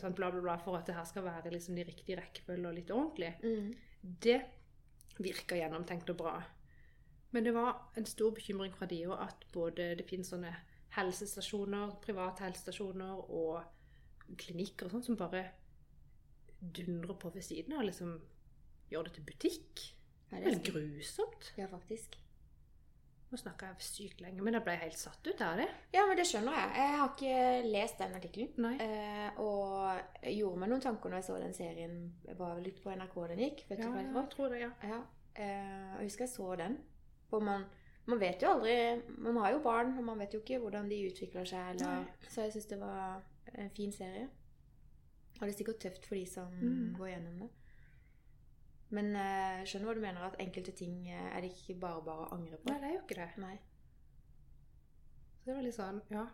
sånn 0.00 0.14
bla, 0.16 0.30
bla, 0.30 0.40
bla, 0.40 0.56
for 0.58 0.76
at 0.78 0.86
det 0.86 0.94
her 0.96 1.04
skal 1.04 1.24
være 1.24 1.50
liksom 1.52 1.76
de 1.76 1.84
riktige 1.84 2.16
rekkefølge 2.18 2.68
og 2.68 2.74
litt 2.74 2.90
ordentlig, 2.90 3.34
Mm. 3.42 3.74
det 4.20 4.40
virker 5.18 5.56
gjennomtenkt 5.56 6.10
og 6.10 6.16
bra. 6.16 6.42
Men 7.32 7.44
det 7.44 7.54
var 7.54 7.90
en 7.96 8.06
stor 8.06 8.30
bekymring 8.34 8.72
fra 8.74 8.86
de 8.86 9.02
òg 9.06 9.20
at 9.22 9.44
både 9.52 9.94
det 9.96 10.06
finnes 10.08 10.28
sånne 10.30 10.54
helsestasjoner, 10.96 11.96
private 12.02 12.44
helsestasjoner 12.44 13.30
og 13.30 13.64
klinikker 14.38 14.86
og 14.86 14.92
sånn 14.92 15.04
som 15.04 15.16
bare 15.16 15.50
dundrer 16.60 17.14
på 17.20 17.30
ved 17.34 17.42
siden 17.44 17.72
av 17.76 17.84
liksom 17.86 18.20
gjør 18.90 19.04
det 19.08 19.14
til 19.18 19.24
butikk. 19.28 19.82
Ja, 20.32 20.38
Det 20.40 20.54
er 20.54 20.72
grusomt. 20.72 21.52
ja, 21.56 21.66
faktisk. 21.66 22.16
Nå 23.34 23.38
snakka 23.40 23.66
jeg 23.72 23.82
sykt 23.82 24.20
lenge, 24.22 24.42
men 24.46 24.54
jeg 24.54 24.62
ble 24.62 24.74
helt 24.78 24.94
satt 25.00 25.26
ut 25.26 25.40
av 25.42 25.56
det. 25.58 25.64
Ja, 25.90 26.04
men 26.06 26.14
det 26.20 26.22
skjønner 26.30 26.54
jeg. 26.54 26.68
Jeg 26.78 26.98
har 27.00 27.08
ikke 27.10 27.70
lest 27.72 27.98
den 27.98 28.12
artikkelen. 28.14 28.66
Eh, 28.84 29.40
og 29.42 30.28
gjorde 30.30 30.60
meg 30.62 30.70
noen 30.70 30.84
tanker 30.84 31.10
når 31.10 31.18
jeg 31.18 31.26
så 31.26 31.38
den 31.42 31.56
serien. 31.56 31.96
Var 32.38 32.60
litt 32.62 32.78
på 32.84 32.92
NRK 32.94 33.16
den 33.32 33.42
gikk. 33.42 33.64
Vet 33.72 33.82
du 33.82 33.88
hva 33.88 34.04
jeg 34.04 34.30
tror 34.36 34.54
det, 34.54 34.60
ja. 34.62 34.70
Ja. 34.86 35.00
Eh, 35.34 35.96
jeg 35.98 36.06
husker 36.12 36.28
jeg 36.28 36.32
så 36.36 36.46
den. 36.62 36.78
For 37.26 37.42
man, 37.42 37.64
man 38.06 38.20
vet 38.22 38.42
jo 38.44 38.52
aldri 38.52 38.76
Man 39.18 39.36
har 39.42 39.50
jo 39.56 39.58
barn, 39.66 39.96
og 39.98 40.04
man 40.12 40.22
vet 40.22 40.36
jo 40.38 40.44
ikke 40.44 40.60
hvordan 40.62 40.86
de 40.94 41.00
utvikler 41.10 41.44
seg. 41.50 41.74
Eller, 41.74 42.06
så 42.30 42.46
jeg 42.46 42.54
syns 42.54 42.70
det 42.70 42.78
var 42.84 43.18
en 43.58 43.70
fin 43.74 43.90
serie. 43.98 44.28
Og 45.40 45.42
det 45.42 45.50
er 45.56 45.58
sikkert 45.58 45.82
tøft 45.88 46.06
for 46.06 46.14
de 46.14 46.26
som 46.30 46.54
Mm. 46.54 46.94
går 47.00 47.08
gjennom 47.16 47.38
det. 47.42 47.50
Men 48.94 49.10
eh, 49.18 49.60
jeg 49.62 49.72
skjønner 49.72 49.90
hva 49.90 49.96
du 49.98 50.04
mener, 50.04 50.28
at 50.28 50.40
enkelte 50.42 50.74
ting 50.78 51.02
eh, 51.10 51.28
er 51.32 51.44
det 51.44 51.52
ikke 51.54 51.78
bare 51.82 52.04
bare 52.06 52.28
å 52.28 52.32
angre 52.36 52.60
på. 52.60 52.70
Nei, 52.70 52.80
det 52.82 52.90
er 52.90 52.96
jo 52.96 53.02
ikke 53.02 53.20
det. 53.20 53.28
Nei. 53.42 53.56
Så 55.40 55.50
det 55.50 55.58
var 55.58 55.66
litt 55.66 55.76
sånn, 55.76 56.00
ja. 56.14 56.24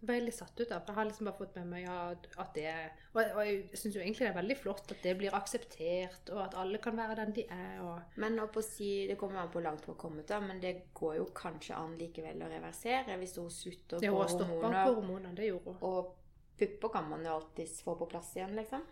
Jeg 0.00 0.08
ble 0.08 0.14
litt 0.24 0.32
satt 0.32 0.56
ut 0.56 0.70
av, 0.72 0.80
for 0.80 0.94
jeg 0.94 0.96
har 0.96 1.08
liksom 1.10 1.26
bare 1.28 1.36
fått 1.36 1.56
med 1.58 1.66
meg 1.74 1.82
ja, 1.82 1.96
at 2.40 2.54
det 2.56 2.70
Og, 3.12 3.18
og 3.20 3.40
jeg 3.44 3.76
syns 3.76 3.98
jo 3.98 4.00
egentlig 4.00 4.24
det 4.24 4.30
er 4.30 4.38
veldig 4.38 4.56
flott 4.56 4.94
at 4.94 5.02
det 5.04 5.12
blir 5.18 5.34
akseptert, 5.36 6.30
og 6.32 6.40
at 6.46 6.56
alle 6.62 6.80
kan 6.80 6.96
være 6.96 7.18
den 7.18 7.34
de 7.36 7.44
er, 7.52 7.82
og 7.84 8.16
Men 8.22 8.40
å 8.40 8.46
si, 8.64 8.88
det 9.10 9.18
kommer 9.20 9.42
an 9.42 9.50
på 9.52 9.58
hvor 9.58 9.66
langt 9.66 9.84
hun 9.84 9.92
har 9.92 10.00
kommet, 10.00 10.24
da, 10.30 10.40
men 10.40 10.62
det 10.62 10.72
går 10.96 11.18
jo 11.18 11.28
kanskje 11.36 11.76
an 11.76 11.98
likevel 12.00 12.40
å 12.46 12.48
reversere 12.48 13.18
hvis 13.20 13.36
hun 13.42 13.52
slutter 13.52 14.00
på 14.00 14.24
stoppe 14.32 14.72
på 14.72 14.86
hormoner. 14.88 15.36
det 15.36 15.50
gjorde 15.50 15.76
hun. 15.76 15.84
Og 15.90 16.16
pupper 16.60 16.96
kan 16.96 17.12
man 17.12 17.28
jo 17.28 17.36
alltids 17.36 17.82
få 17.84 17.98
på 18.00 18.08
plass 18.08 18.32
igjen, 18.38 18.56
liksom. 18.56 18.88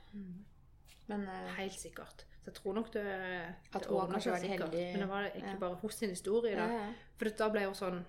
Men 1.09 1.25
eh, 1.25 1.55
Helt 1.57 1.81
sikkert. 1.81 2.28
Så 2.49 2.53
jeg 2.53 2.55
tror 2.55 2.75
nok 2.75 2.93
det, 2.95 3.03
det 3.05 3.83
kanskje 3.89 4.23
seg 4.39 4.41
sikkert. 4.47 4.73
Men 4.73 5.01
det 5.05 5.09
var 5.11 5.27
egentlig 5.27 5.53
Ja. 5.53 5.59
bare 5.61 5.75
hos 5.83 5.95
sin 5.95 6.11
historie, 6.11 6.55
da. 6.57 6.65
ja, 6.65 6.79
ja. 6.87 6.93
For 7.19 7.29
da 7.39 7.49
ble 7.53 7.65
hun 7.67 7.75
sånn 7.75 8.05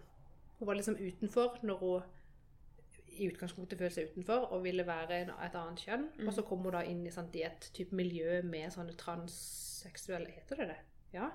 Hun 0.59 0.67
var 0.67 0.75
liksom 0.75 0.95
utenfor 0.99 1.59
når 1.63 1.77
hun 1.79 2.01
i 3.19 3.27
utgangspunktet 3.29 3.79
følte 3.79 3.95
seg 3.95 4.09
utenfor 4.11 4.51
og 4.53 4.63
ville 4.63 4.83
være 4.87 5.21
et 5.23 5.55
annet 5.55 5.79
kjønn. 5.79 6.05
Mm. 6.19 6.27
Og 6.27 6.33
så 6.33 6.41
kom 6.47 6.59
hun 6.63 6.71
da 6.71 6.81
inn 6.87 7.05
i, 7.07 7.11
sant, 7.11 7.35
i 7.35 7.43
et 7.43 7.69
type 7.73 7.95
miljø 7.95 8.41
med 8.43 8.71
sånne 8.71 8.95
transseksuelle 8.99 10.31
Heter 10.31 10.55
det 10.55 10.67
det? 10.67 10.77
Ja? 11.13 11.29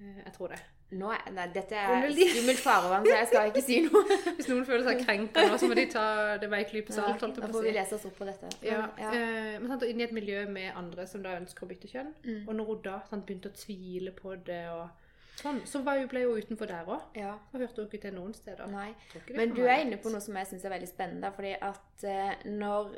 Eh, 0.00 0.22
Jeg 0.24 0.32
tror 0.36 0.48
det. 0.48 0.60
Nå 0.94 1.08
er, 1.10 1.22
nei, 1.34 1.48
dette 1.50 1.74
er 1.74 2.04
skummelt 2.14 2.60
farvann, 2.62 3.02
så 3.08 3.14
jeg 3.16 3.26
skal 3.26 3.48
ikke 3.50 3.62
si 3.66 3.80
noe. 3.88 4.02
Hvis 4.36 4.46
noen 4.52 4.64
føler 4.68 4.84
seg 4.86 5.00
krenka 5.02 5.42
nå, 5.48 5.56
så 5.58 5.66
må 5.66 5.74
de 5.74 5.86
ta 5.90 6.04
det 6.38 6.46
med 6.52 6.60
en 6.62 6.68
klype 6.70 6.94
salt. 6.94 7.18
da 7.40 7.48
får 7.50 7.64
vi 7.64 7.72
lese 7.74 7.96
oss 7.96 8.04
opp 8.06 8.14
på 8.20 8.28
dette. 8.28 8.50
Ja, 8.62 8.84
ja. 9.00 9.08
eh, 9.10 9.56
men 9.58 9.66
sant, 9.72 9.82
og 9.82 9.90
inn 9.90 9.98
i 10.00 10.04
et 10.06 10.14
miljø 10.14 10.44
med 10.48 10.70
andre 10.78 11.06
som 11.10 11.24
da 11.26 11.32
ønsker 11.40 11.66
å 11.66 11.70
bytte 11.72 11.90
kjønn. 11.90 12.12
Mm. 12.22 12.44
Og 12.46 12.54
når 12.60 12.70
hun 12.70 12.84
da 12.86 13.00
sant, 13.10 13.26
begynte 13.26 13.50
å 13.50 13.56
tvile 13.58 14.14
på 14.14 14.36
det, 14.46 14.60
og 14.70 15.42
sånn, 15.42 15.58
så 15.66 15.82
var 15.82 15.98
hun, 15.98 16.06
ble 16.14 16.22
hun 16.22 16.38
utenfor 16.46 16.70
der 16.70 16.86
òg. 16.94 17.02
ja. 17.18 17.34
Og 17.50 17.58
hørte 17.66 17.82
hun 17.82 17.90
ikke 17.90 18.04
til 18.06 18.14
noen 18.14 18.38
steder. 18.38 18.70
Nei. 18.70 18.92
Men 19.34 19.56
du 19.58 19.64
er 19.66 19.82
inne 19.82 19.98
på 19.98 20.14
noe 20.14 20.22
som 20.22 20.38
jeg 20.38 20.52
syns 20.52 20.64
er 20.70 20.76
veldig 20.76 20.92
spennende. 20.94 21.34
Fordi 21.34 21.56
at 21.66 22.06
eh, 22.06 22.46
når 22.46 22.94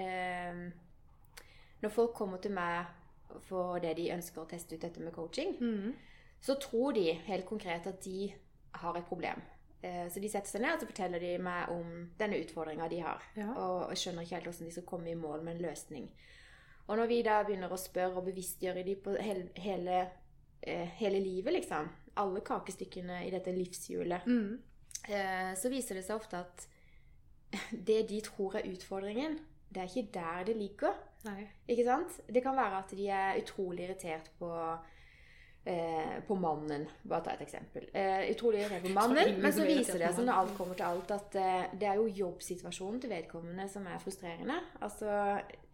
eh, 0.00 0.64
Når 1.84 1.92
folk 1.92 2.14
kommer 2.16 2.40
til 2.40 2.56
meg 2.56 2.86
for 3.44 3.76
det 3.82 3.92
de 3.98 4.08
ønsker 4.14 4.40
å 4.40 4.48
teste 4.48 4.74
ut 4.78 4.80
dette 4.88 5.00
med 5.04 5.12
coaching, 5.12 5.56
Mhm. 5.60 5.94
Så 6.40 6.54
tror 6.60 6.92
de 6.92 7.12
helt 7.26 7.46
konkret 7.46 7.86
at 7.86 8.00
de 8.04 8.32
har 8.80 8.96
et 8.98 9.04
problem. 9.08 9.40
Eh, 9.82 10.06
så 10.08 10.20
de 10.20 10.28
setter 10.28 10.48
seg 10.50 10.60
ned 10.62 10.74
og 10.74 10.80
så 10.80 10.86
forteller 10.90 11.20
de 11.20 11.38
meg 11.38 11.68
om 11.70 12.10
denne 12.18 12.38
utfordringa 12.42 12.88
de 12.88 13.00
har. 13.00 13.22
Ja. 13.36 13.50
Og 13.54 13.96
skjønner 13.96 14.22
ikke 14.26 14.34
helt 14.38 14.44
hvordan 14.50 14.66
de 14.68 14.72
skal 14.76 14.86
komme 14.88 15.10
i 15.10 15.14
mål 15.18 15.42
med 15.44 15.56
en 15.56 15.62
løsning. 15.68 16.08
Og 16.88 16.96
når 16.96 17.06
vi 17.10 17.22
da 17.26 17.40
begynner 17.42 17.72
å 17.74 17.78
spørre 17.80 18.16
og 18.20 18.24
bevisstgjøre 18.28 18.84
de 18.86 18.94
på 19.02 19.16
hele, 19.18 19.48
hele, 19.58 19.96
eh, 20.62 20.86
hele 21.00 21.18
livet, 21.20 21.52
liksom, 21.52 21.88
alle 22.16 22.40
kakestykkene 22.40 23.24
i 23.26 23.30
dette 23.30 23.52
livshjulet, 23.52 24.26
Mhm. 24.26 24.58
eh, 25.08 25.54
så 25.54 25.68
viser 25.70 25.94
det 25.94 26.04
seg 26.04 26.16
ofte 26.16 26.36
at 26.38 26.66
det 27.86 28.08
de 28.08 28.20
tror 28.20 28.56
er 28.56 28.68
utfordringen, 28.70 29.38
det 29.72 29.82
er 29.82 29.88
ikke 29.90 30.12
der 30.14 30.44
det 30.44 30.56
ligger. 30.56 30.94
Nei. 31.24 31.48
Ikke 31.68 31.84
sant? 31.84 32.20
Det 32.32 32.42
kan 32.42 32.56
være 32.56 32.78
at 32.84 32.90
de 32.96 33.08
er 33.08 33.40
utrolig 33.42 33.88
irritert 33.88 34.30
på 34.38 34.48
eh, 35.66 36.22
på 36.26 36.34
mannen. 36.34 36.86
Bare 37.02 37.24
ta 37.24 37.34
et 37.34 37.42
eksempel. 37.46 37.88
Eh, 37.92 38.30
utrolig 38.30 38.62
irritert 38.62 38.86
på 38.86 38.94
mannen, 38.94 39.34
men 39.42 39.54
så 39.54 39.66
viser 39.66 40.00
det 40.00 40.12
seg 40.14 40.26
når 40.26 40.40
alt 40.40 40.54
kommer 40.58 40.78
til 40.78 40.86
alt, 40.86 41.12
at 41.16 41.38
eh, 41.40 41.74
det 41.74 41.90
er 41.90 42.00
jo 42.00 42.06
jobbsituasjonen 42.22 43.02
til 43.02 43.12
vedkommende 43.12 43.66
som 43.72 43.86
er 43.90 44.00
frustrerende. 44.02 44.60
Altså, 44.80 45.10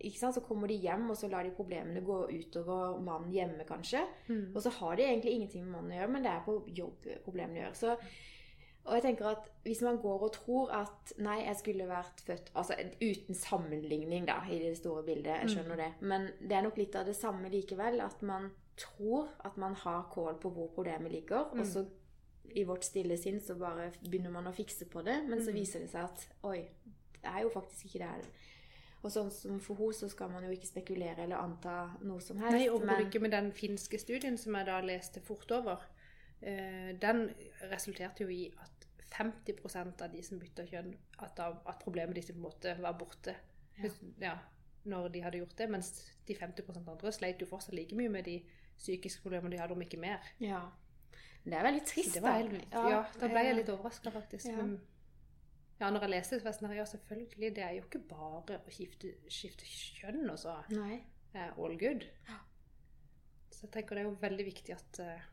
ikke 0.00 0.18
sant? 0.18 0.38
Så 0.38 0.44
kommer 0.46 0.72
de 0.72 0.80
hjem, 0.80 1.08
og 1.12 1.18
så 1.20 1.30
lar 1.32 1.46
de 1.46 1.54
problemene 1.56 2.04
gå 2.06 2.18
utover 2.32 2.98
mannen 3.04 3.32
hjemme, 3.34 3.68
kanskje. 3.68 4.04
Mm. 4.28 4.50
Og 4.54 4.60
så 4.64 4.72
har 4.80 4.96
de 4.96 5.08
egentlig 5.08 5.36
ingenting 5.36 5.66
med 5.66 5.76
mannen 5.76 5.96
å 5.96 6.00
gjøre, 6.00 6.12
men 6.16 6.28
det 6.28 6.32
er 6.34 6.46
på 6.46 6.58
jobbproblemene 6.82 7.60
å 7.60 7.64
gjøre. 7.66 7.80
Så, 7.82 7.96
og 8.82 8.96
jeg 8.96 9.04
tenker 9.04 9.28
at 9.30 9.44
hvis 9.62 9.84
man 9.86 10.00
går 10.02 10.24
og 10.26 10.32
tror 10.34 10.72
at 10.74 11.12
nei, 11.22 11.36
jeg 11.44 11.58
skulle 11.60 11.84
vært 11.86 12.18
født 12.26 12.48
Altså 12.58 12.74
uten 12.98 13.36
sammenligning, 13.38 14.24
da, 14.26 14.40
i 14.50 14.58
det 14.64 14.72
store 14.80 15.04
bildet, 15.06 15.44
jeg 15.44 15.52
skjønner 15.54 15.78
det. 15.84 15.92
Men 16.00 16.26
det 16.40 16.58
er 16.58 16.66
nok 16.66 16.80
litt 16.80 16.96
av 16.98 17.06
det 17.06 17.14
samme 17.14 17.52
likevel. 17.52 18.00
At 18.02 18.24
man 18.26 18.50
tror 18.76 19.28
at 19.44 19.56
man 19.56 19.74
har 19.74 20.08
kål 20.12 20.38
på 20.40 20.50
hvor 20.50 20.68
problemet 20.74 21.12
ligger, 21.12 21.50
og 21.52 21.66
så 21.66 21.86
i 22.54 22.64
vårt 22.64 22.84
stille 22.84 23.16
sinn 23.16 23.40
så 23.40 23.54
bare 23.58 23.90
begynner 24.10 24.30
man 24.30 24.46
å 24.46 24.52
fikse 24.52 24.84
på 24.90 25.02
det, 25.04 25.22
men 25.28 25.38
så 25.40 25.50
Mm. 25.50 25.54
viser 25.54 25.80
det 25.80 25.90
seg 25.90 26.04
at 26.04 26.28
oi, 26.44 26.68
det 27.22 27.24
er 27.30 27.42
jo 27.42 27.48
faktisk 27.50 27.84
ikke 27.86 27.98
det. 27.98 28.26
Og 29.02 29.10
sånn 29.10 29.30
som 29.32 29.58
for 29.60 29.74
henne 29.74 29.94
så 29.94 30.08
skal 30.10 30.28
man 30.30 30.44
jo 30.44 30.50
ikke 30.50 30.66
spekulere 30.66 31.18
eller 31.22 31.36
anta 31.36 31.96
noe 32.02 32.20
som 32.20 32.38
helst. 32.38 32.52
Nei, 32.52 32.68
og 32.68 32.84
men- 32.84 33.06
ikke 33.06 33.20
med 33.20 33.30
den 33.30 33.52
finske 33.52 33.98
studien 33.98 34.36
som 34.38 34.54
jeg 34.54 34.66
da 34.66 34.80
leste 34.80 35.20
fort 35.20 35.50
over. 35.50 35.76
Eh, 36.42 36.92
den 37.00 37.30
resulterte 37.70 38.20
jo 38.20 38.28
i 38.28 38.52
at 38.60 38.86
50% 39.10 40.02
av 40.02 40.12
de 40.12 40.22
som 40.22 40.38
bytta 40.38 40.66
kjønn, 40.66 40.94
at, 41.18 41.36
da, 41.36 41.50
at 41.66 41.80
problemet 41.80 42.14
deres 42.14 42.30
på 42.30 42.36
en 42.36 42.42
måte 42.42 42.80
var 42.80 42.92
borte 42.98 43.34
Ja. 43.82 43.90
Ja, 44.20 44.38
når 44.84 45.08
de 45.12 45.20
hadde 45.22 45.38
gjort 45.38 45.56
det. 45.56 45.68
Mens 45.70 46.12
de 46.26 46.34
50% 46.34 46.88
andre 46.88 47.12
sleit 47.12 47.38
jo 47.40 47.46
fortsatt 47.46 47.74
like 47.74 47.94
mye 47.94 48.08
med 48.10 48.24
de 48.24 48.42
psykiske 48.82 49.22
problemer 49.24 49.52
de 49.52 49.60
hadde, 49.62 49.76
om 49.76 49.82
ikke 49.84 50.00
mer. 50.02 50.32
Ja. 50.42 50.62
Det 51.44 51.56
er 51.58 51.64
veldig 51.66 51.82
trist, 51.86 52.14
det 52.14 52.22
var 52.22 52.42
da. 52.46 52.60
Ja, 52.70 52.82
ja, 52.92 53.02
da 53.18 53.28
ble 53.32 53.42
jeg 53.48 53.56
litt 53.58 53.70
overraska, 53.72 54.12
faktisk. 54.14 54.46
Ja. 54.50 54.56
Men 54.60 54.76
ja, 55.80 55.88
når 55.90 56.04
jeg 56.06 56.12
leste 56.12 56.38
det, 56.38 56.54
sånn 56.54 56.74
ja, 56.76 56.84
selvfølgelig, 56.86 57.50
det 57.56 57.64
er 57.66 57.72
jo 57.78 57.82
ikke 57.88 58.02
bare 58.12 58.60
å 58.60 58.70
skifte, 58.70 59.16
skifte 59.32 59.66
kjønn, 59.66 60.22
og 60.30 60.38
så 60.38 60.54
Nei. 60.70 61.00
er 61.34 61.56
all 61.58 61.74
good. 61.80 62.06
Ja. 62.28 62.38
Så 63.50 63.66
jeg 63.66 63.72
tenker 63.78 63.98
det 63.98 64.04
er 64.04 64.08
jo 64.10 64.16
veldig 64.22 64.46
viktig 64.46 64.74
at 64.76 65.00
eh, 65.02 65.28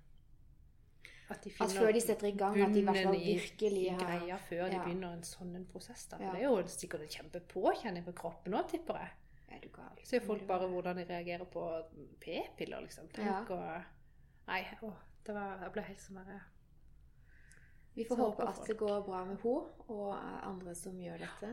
at 1.29 1.43
de 1.45 1.51
At 1.61 1.71
før 1.77 1.91
de 1.93 2.01
setter 2.01 2.27
i 2.27 2.33
gang, 2.37 2.55
at 2.57 2.73
de 2.73 2.81
i 2.81 2.85
hvert 2.87 3.03
fall 3.05 3.19
virkelig 3.21 3.83
har 3.91 3.99
greia 4.01 4.37
før 4.47 4.63
de 4.71 4.77
Ja. 4.79 4.83
begynner 4.83 5.13
en 5.13 5.21
sånn 5.23 5.55
en 5.55 5.65
prosess. 5.65 6.07
da. 6.09 6.17
For. 6.17 6.31
Det 6.33 6.41
er 6.41 6.47
jo 6.49 6.63
sikkert 6.67 7.01
en 7.05 7.13
kjempepåkjenning 7.15 8.03
for 8.03 8.13
kroppen 8.17 8.53
òg, 8.57 8.67
tipper 8.71 8.97
jeg. 8.97 9.11
Er 9.59 9.65
du 9.67 9.71
gal? 9.75 9.99
Ser 10.07 10.23
folk 10.23 10.45
bare 10.47 10.67
hvordan 10.71 10.97
de 11.01 11.03
reagerer 11.09 11.47
på 11.51 11.63
p-piller, 12.23 12.79
liksom. 12.85 13.09
Ja. 13.19 13.41
Og 13.43 13.97
Nei, 14.49 14.61
å, 14.81 14.93
det 15.27 15.35
var 15.35 15.59
Jeg 15.65 15.73
ble 15.75 15.83
helt 15.89 16.01
sånn 16.01 16.19
derre 16.21 16.37
Vi 17.97 18.05
får 18.07 18.21
håpe 18.23 18.45
at 18.47 18.55
folk. 18.61 18.69
det 18.69 18.77
går 18.79 19.01
bra 19.05 19.23
med 19.27 19.43
henne 19.43 19.89
og 19.91 20.13
andre 20.47 20.75
som 20.77 20.95
gjør 21.01 21.19
dette. 21.25 21.49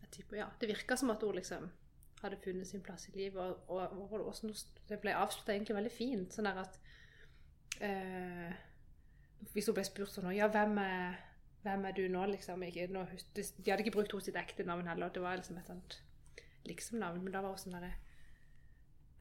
jeg 0.00 0.10
tipper, 0.16 0.40
ja, 0.42 0.48
Det 0.60 0.68
virka 0.68 0.96
som 0.96 1.14
at 1.14 1.22
hun 1.22 1.38
liksom 1.38 1.70
hadde 2.22 2.40
funnet 2.42 2.66
sin 2.66 2.82
plass 2.82 3.06
i 3.08 3.14
livet, 3.14 3.38
og, 3.68 3.92
og, 3.94 4.12
og 4.18 4.34
noe, 4.42 4.54
det 4.88 4.98
ble 4.98 5.14
avslutta 5.14 5.54
egentlig 5.54 5.76
veldig 5.76 5.92
fint. 5.94 6.34
Sånn 6.34 6.48
der 6.48 6.58
at 6.64 6.78
eh, 7.80 8.56
Hvis 9.54 9.70
hun 9.70 9.76
ble 9.78 9.84
spurt 9.86 10.10
sånn 10.10 10.32
Ja, 10.34 10.50
hvem 10.50 10.80
er, 10.82 11.20
hvem 11.62 11.84
er 11.88 11.92
du 11.96 12.04
nå, 12.08 12.26
liksom? 12.30 12.62
Ikke, 12.62 12.86
nå, 12.92 13.04
de, 13.36 13.42
de 13.42 13.70
hadde 13.70 13.82
ikke 13.84 13.96
brukt 13.96 14.12
henne 14.14 14.24
sitt 14.24 14.36
ekte 14.38 14.64
navn 14.68 14.86
heller, 14.88 15.10
det 15.14 15.22
var 15.22 15.36
liksom 15.40 15.58
et 15.58 15.66
sånt 15.70 15.98
liksom-navn. 16.68 17.22
Men 17.24 17.32
da 17.34 17.42
var 17.44 17.54
hun 17.56 17.62
sånn 17.62 17.74
derre 17.78 17.94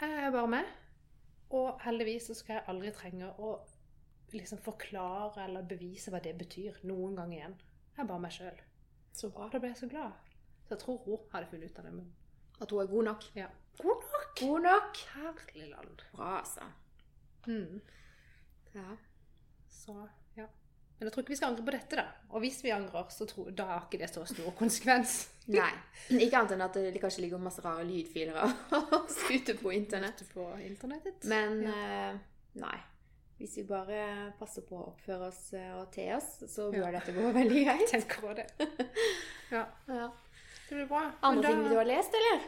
Jeg 0.01 0.27
er 0.27 0.31
bare 0.35 0.47
med. 0.47 0.65
og 1.49 1.79
heldigvis 1.81 2.27
så 2.27 2.35
skal 2.35 2.57
jeg 2.57 2.65
aldri 2.67 2.91
trenge 2.91 3.29
å 3.39 3.53
liksom 4.33 4.59
forklare 4.59 5.45
eller 5.45 5.63
bevise 5.63 6.11
hva 6.11 6.19
det 6.21 6.35
betyr 6.37 6.81
noen 6.83 7.15
gang 7.15 7.31
igjen. 7.33 7.55
Jeg 7.95 8.03
er 8.03 8.09
bare 8.09 8.19
meg 8.25 8.33
sjøl. 8.35 8.57
Så 9.15 9.29
bra. 9.33 9.47
Da 9.49 9.59
ble 9.63 9.69
jeg 9.71 9.79
så 9.79 9.87
glad. 9.89 10.11
Så 10.67 10.75
jeg 10.75 10.81
tror 10.83 10.97
hun 11.05 11.21
hadde 11.31 11.47
funnet 11.49 11.71
ut 11.71 11.79
av 11.79 11.85
det. 11.87 11.93
Men 11.93 12.11
At 12.61 12.71
hun 12.71 12.81
er 12.83 12.91
god 12.91 13.03
nok. 13.07 13.23
ja. 13.35 13.47
God 13.77 14.03
nok! 14.11 14.39
God 14.39 14.61
nok! 14.65 14.97
Herlig 15.13 15.69
land. 15.69 16.03
Bra, 16.15 16.29
altså. 16.39 16.61
Mm. 17.47 17.81
Ja. 18.75 18.95
Så. 19.69 19.95
Men 20.99 21.05
jeg 21.07 21.13
tror 21.13 21.23
ikke 21.23 21.29
vi 21.33 21.35
skal 21.37 21.51
angre 21.53 21.63
på 21.67 21.71
dette, 21.75 21.95
da. 21.99 22.05
Og 22.33 22.41
hvis 22.41 22.63
vi 22.63 22.71
angrer, 22.73 23.09
så 23.13 23.25
tror, 23.29 23.51
da 23.53 23.65
har 23.69 23.83
ikke 23.85 23.99
det 24.01 24.09
så 24.09 24.23
stor 24.25 24.51
konsekvens. 24.57 25.27
Nei. 25.47 25.69
Ikke 26.17 26.39
annet 26.39 26.55
enn 26.55 26.63
at 26.65 26.73
det 26.73 26.99
kanskje 27.03 27.21
ligger 27.25 27.37
masse 27.43 27.61
rare 27.63 27.83
lydfiler 27.87 28.39
ute 29.29 29.53
på 29.61 29.71
internett. 29.75 30.21
Ute 30.23 30.33
på 30.33 30.47
internettet. 30.65 31.23
Men 31.29 31.61
Ja. 31.63 31.75
eh, 32.11 32.17
nei. 32.59 32.77
Hvis 33.37 33.53
vi 33.59 33.63
bare 33.69 34.33
passer 34.39 34.63
på 34.65 34.75
å 34.79 34.87
oppføre 34.95 35.27
oss 35.29 35.53
eh, 35.53 35.69
og 35.77 35.91
te 35.93 36.07
oss, 36.15 36.39
så 36.49 36.71
Ja. 36.73 36.81
bør 36.87 36.91
dette 36.97 37.13
gå 37.13 37.31
veldig 37.35 37.63
greit. 37.67 37.89
Tenk 37.93 38.17
på 38.21 38.33
det. 38.35 38.47
Ja, 39.51 39.65
Ja. 39.87 40.09
det 40.69 40.75
blir 40.75 40.87
bra. 40.89 41.03
Andre 41.21 41.43
da- 41.43 41.49
ting 41.53 41.69
du 41.69 41.75
har 41.77 41.85
lest, 41.85 42.11
eller? 42.17 42.41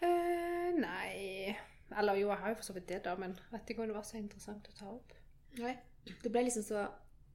Uh, 0.00 0.78
nei 0.78 1.56
Eller 1.98 2.14
jo, 2.20 2.28
jeg 2.28 2.38
har 2.38 2.48
jo 2.52 2.54
for 2.60 2.62
så 2.68 2.74
vidt 2.76 2.86
det, 2.88 3.02
da, 3.04 3.14
men 3.18 3.32
vet 3.50 3.70
ikke 3.72 3.82
om 3.82 3.88
det 3.90 3.96
var 3.96 4.04
så 4.06 4.16
interessant 4.20 4.68
å 4.70 4.74
ta 4.78 4.86
opp. 4.92 5.12
Nei. 5.58 5.74
Det 6.22 6.30
ble 6.32 6.44
liksom 6.46 6.62
så 6.64 6.86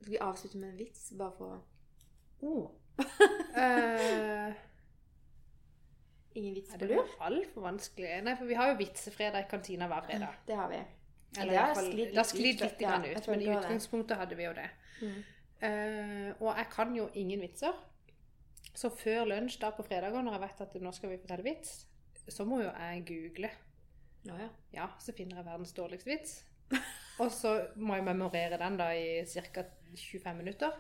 Vi 0.07 0.17
avslutter 0.21 0.59
med 0.59 0.73
en 0.73 0.77
vits, 0.77 1.11
bare 1.17 1.31
for 1.37 1.61
Oh. 2.43 2.71
eh, 3.55 4.53
Ingen 6.33 6.53
vits 6.53 6.73
på 6.73 6.79
lur? 6.79 6.87
det 6.87 6.95
var 6.95 7.27
altfor 7.27 7.61
vanskelig. 7.61 8.09
Nei, 8.25 8.33
for 8.35 8.49
vi 8.49 8.57
har 8.57 8.71
jo 8.73 8.79
vitsefredag 8.81 9.45
i 9.45 9.49
kantina 9.49 9.87
hver 9.87 10.03
fredag. 10.07 10.41
Det 10.47 10.57
har 10.57 10.69
vi. 10.69 10.81
Eller 11.37 11.53
det 11.53 11.61
har 11.61 11.75
sklidd 11.77 11.95
litt, 11.97 12.15
har 12.15 12.23
litt 12.23 12.33
sklidd 12.33 12.61
litt 12.61 12.83
ja, 12.83 12.97
ut, 12.99 13.29
men 13.31 13.41
i 13.41 13.49
utgangspunktet 13.53 14.19
hadde 14.19 14.37
vi 14.37 14.45
jo 14.45 14.53
det. 14.57 14.67
Mm. 15.01 15.15
Uh, 15.63 16.29
og 16.43 16.49
jeg 16.57 16.67
kan 16.73 16.95
jo 16.97 17.07
ingen 17.13 17.41
vitser. 17.41 17.79
Så 18.73 18.89
før 18.89 19.29
lunsj 19.29 19.59
da 19.61 19.69
på 19.73 19.85
fredager, 19.85 20.25
når 20.25 20.37
jeg 20.37 20.43
vet 20.43 20.65
at 20.65 20.75
nå 20.81 20.93
skal 20.97 21.13
vi 21.13 21.21
fortelle 21.21 21.45
vits, 21.45 21.85
så 22.27 22.45
må 22.49 22.61
jo 22.63 22.69
jeg 22.69 23.05
google. 23.07 23.49
Ja, 24.25 24.37
ja. 24.39 24.49
Ja, 24.73 24.87
så 24.99 25.13
finner 25.15 25.39
jeg 25.39 25.45
verdens 25.45 25.73
dårligste 25.77 26.09
vits. 26.09 26.41
Og 27.21 27.30
så 27.32 27.54
må 27.76 27.97
jeg 27.97 28.08
memorere 28.08 28.58
den 28.58 28.78
da 28.80 28.89
i 28.97 29.21
ca. 29.30 29.65
25 29.93 30.38
minutter. 30.38 30.71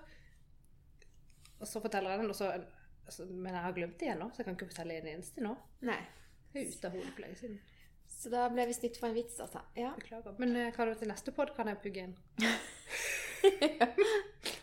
Og 1.59 1.67
så 1.69 1.81
forteller 1.81 2.09
jeg 2.11 2.23
den, 2.23 2.33
så, 2.33 2.49
altså, 3.05 3.25
men 3.25 3.53
jeg 3.53 3.61
har 3.61 3.75
glemt 3.75 3.99
det 3.99 4.07
igjen 4.07 4.19
nå, 4.19 4.29
så 4.31 4.41
jeg 4.41 4.47
kan 4.47 4.57
ikke 4.57 4.71
fortelle 4.71 4.97
en 4.97 5.11
eneste 5.13 5.43
nå. 5.45 5.53
Nei. 5.85 5.99
Jeg 6.53 6.63
er 6.63 6.73
ute 6.73 6.89
av 6.89 6.97
hodet 6.97 7.13
for 7.13 7.25
lenge 7.25 7.39
siden. 7.39 7.59
Så 8.13 8.31
da 8.33 8.47
ble 8.51 8.65
vi 8.69 8.75
snytt 8.77 8.97
for 8.99 9.09
en 9.09 9.15
vits, 9.17 9.37
altså. 9.43 9.61
Ja. 9.77 9.93
Beklager. 9.97 10.35
Men 10.41 10.55
eh, 10.59 10.73
hva 10.75 10.87
det 10.89 10.97
til 11.01 11.11
neste 11.11 11.33
pod 11.35 11.53
kan 11.55 11.69
jeg 11.71 11.79
pugge 11.83 12.07
inn? 12.07 12.17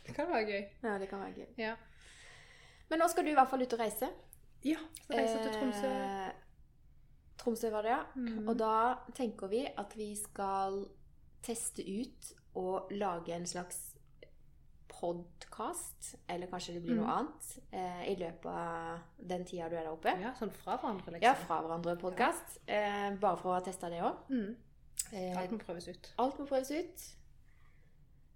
det 0.07 0.15
kan 0.17 0.29
være 0.31 0.45
gøy. 0.51 0.63
ja, 0.85 0.99
det 1.01 1.09
kan 1.11 1.23
være 1.23 1.35
gøy. 1.39 1.49
Ja. 1.61 1.75
Men 2.91 3.03
nå 3.03 3.09
skal 3.11 3.27
du 3.27 3.33
i 3.33 3.39
hvert 3.39 3.51
fall 3.51 3.65
ut 3.65 3.77
og 3.77 3.83
reise. 3.83 4.11
Ja, 4.67 4.81
så 5.07 5.17
reiser 5.17 5.45
til 5.45 5.57
Tromsø. 5.57 5.91
Eh, 5.91 6.31
Tromsø 7.41 7.71
var 7.73 7.87
det, 7.87 7.93
ja. 7.95 8.01
Mm. 8.17 8.49
Og 8.49 8.57
da 8.61 8.75
tenker 9.17 9.49
vi 9.53 9.65
at 9.69 9.97
vi 9.97 10.13
skal 10.19 10.83
teste 11.45 11.85
ut 11.87 12.33
og 12.59 12.91
lage 12.93 13.35
en 13.35 13.47
slags 13.47 13.91
podkast, 15.01 16.15
eller 16.29 16.51
kanskje 16.51 16.75
det 16.77 16.83
blir 16.85 16.99
noe 16.99 17.07
mm. 17.07 17.13
annet, 17.15 17.53
eh, 17.73 18.03
i 18.13 18.17
løpet 18.21 18.49
av 18.53 19.29
den 19.33 19.47
tida 19.49 19.71
du 19.71 19.77
er 19.79 19.87
der 19.87 19.95
oppe. 19.95 20.13
Ja, 20.21 20.35
sånn 20.37 20.53
fra 20.53 20.77
hverandre, 20.77 21.15
liksom. 21.15 21.25
Ja, 21.25 21.37
fra 21.39 21.61
hverandre 21.65 21.95
podkast. 22.01 22.59
Eh, 22.67 23.07
bare 23.23 23.39
for 23.41 23.53
å 23.53 23.57
ha 23.57 23.63
testa 23.65 23.89
det 23.93 24.03
òg. 24.05 24.27
Mm. 24.29 24.51
Eh, 25.15 25.39
Alt 25.41 25.55
må 25.55 25.63
prøves 25.63 25.89
ut. 25.89 26.13
alt 26.21 26.37
må 26.43 26.47
prøves 26.51 26.71
ut. 26.75 27.07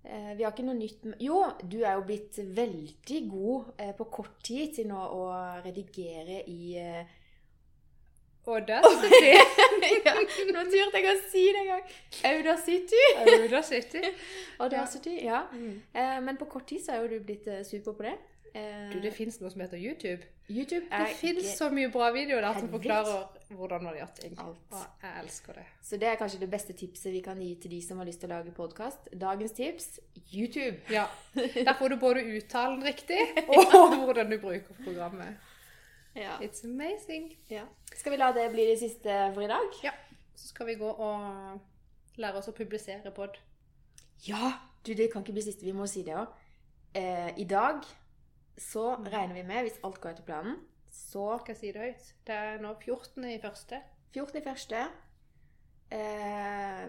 Eh, 0.04 0.32
vi 0.36 0.44
har 0.44 0.52
ikke 0.52 0.66
noe 0.66 0.76
nytt 0.76 1.04
Jo, 1.24 1.38
du 1.64 1.78
er 1.80 1.94
jo 1.96 2.02
blitt 2.04 2.36
veldig 2.36 3.20
god 3.28 3.70
eh, 3.80 3.92
på 3.96 4.04
kort 4.12 4.34
tid 4.44 4.74
til 4.76 4.90
nå 4.90 5.00
å 5.00 5.22
redigere 5.64 6.42
i 6.52 6.74
Audacity. 8.46 9.32
ja, 10.06 10.14
Nå 10.52 10.64
turte 10.68 11.00
jeg 11.00 11.08
å 11.10 11.16
si 11.30 11.46
det 11.54 11.62
en 11.62 11.70
gang. 11.72 11.88
Audacity. 12.32 13.02
Audacity. 13.24 14.04
Audacity, 14.64 15.16
ja. 15.24 15.46
Mm. 15.52 15.80
Eh, 15.92 16.20
men 16.26 16.36
på 16.40 16.48
kort 16.52 16.68
tid 16.68 16.84
så 16.84 16.94
er 16.96 17.04
jo 17.04 17.14
du 17.14 17.24
blitt 17.24 17.48
eh, 17.48 17.64
super 17.66 17.96
på 17.96 18.06
det. 18.06 18.14
Eh, 18.54 18.90
Du, 18.92 19.00
det 19.02 19.10
fins 19.16 19.40
noe 19.40 19.50
som 19.50 19.64
heter 19.64 19.80
YouTube. 19.80 20.22
YouTube 20.48 20.84
Det 20.90 21.16
fins 21.16 21.54
så 21.56 21.70
mye 21.72 21.88
bra 21.88 22.10
videoer 22.12 22.44
der 22.44 22.58
som 22.60 22.68
forklarer 22.68 23.40
hvordan 23.56 23.82
man 23.86 23.96
gjør 23.96 24.10
ting. 24.18 24.34
Alt. 24.38 24.60
Og 24.76 24.84
jeg 25.06 25.22
elsker 25.22 25.56
det. 25.58 25.64
Så 25.88 25.96
det 26.02 26.10
er 26.10 26.20
kanskje 26.20 26.40
det 26.42 26.50
beste 26.52 26.76
tipset 26.76 27.12
vi 27.14 27.22
kan 27.24 27.40
gi 27.40 27.54
til 27.62 27.72
de 27.72 27.80
som 27.82 27.98
har 28.02 28.06
lyst 28.06 28.20
til 28.22 28.28
å 28.30 28.36
lage 28.36 28.52
podkast. 28.54 29.08
Dagens 29.24 29.56
tips 29.56 29.88
YouTube. 30.34 30.76
Ja. 30.92 31.06
Der 31.66 31.74
får 31.78 31.94
du 31.94 31.96
både 32.02 32.26
uttalen 32.36 32.84
riktig 32.84 33.18
og 33.48 33.96
hvordan 34.04 34.30
du 34.30 34.38
bruker 34.42 34.84
programmet. 34.84 35.40
Ja. 36.14 36.38
It's 36.40 36.64
amazing. 36.64 37.32
ja. 37.50 37.64
Skal 37.94 38.14
vi 38.14 38.18
la 38.20 38.30
det 38.32 38.50
bli 38.52 38.66
det 38.70 38.78
siste 38.78 39.16
for 39.34 39.42
i 39.42 39.50
dag? 39.50 39.80
Ja. 39.82 39.92
Så 40.34 40.48
skal 40.48 40.66
vi 40.66 40.74
gå 40.78 40.90
og 40.90 41.60
lære 42.16 42.38
oss 42.38 42.50
å 42.50 42.54
publisere 42.56 43.10
pod. 43.14 43.38
Ja! 44.28 44.54
Du, 44.84 44.92
det 44.92 45.08
kan 45.12 45.22
ikke 45.24 45.32
bli 45.32 45.42
siste. 45.46 45.64
Vi 45.64 45.72
må 45.72 45.86
si 45.88 46.02
det 46.04 46.12
òg. 46.20 46.32
Eh, 46.94 47.30
I 47.40 47.44
dag 47.48 47.86
så 48.60 48.94
regner 49.00 49.34
vi 49.34 49.44
med, 49.48 49.64
hvis 49.64 49.80
alt 49.86 49.96
går 50.02 50.12
etter 50.14 50.26
planen, 50.28 50.58
så 50.94 51.38
Skal 51.40 51.54
jeg 51.54 51.58
si 51.58 51.70
det 51.74 51.80
høyt? 51.80 52.10
Det 52.26 52.34
er 52.34 52.60
nå 52.62 52.74
14. 52.78 53.24
i 53.32 53.38
første. 53.42 53.80
14. 54.14 54.38
i 54.38 54.42
første 54.44 54.82
eh, 55.90 56.84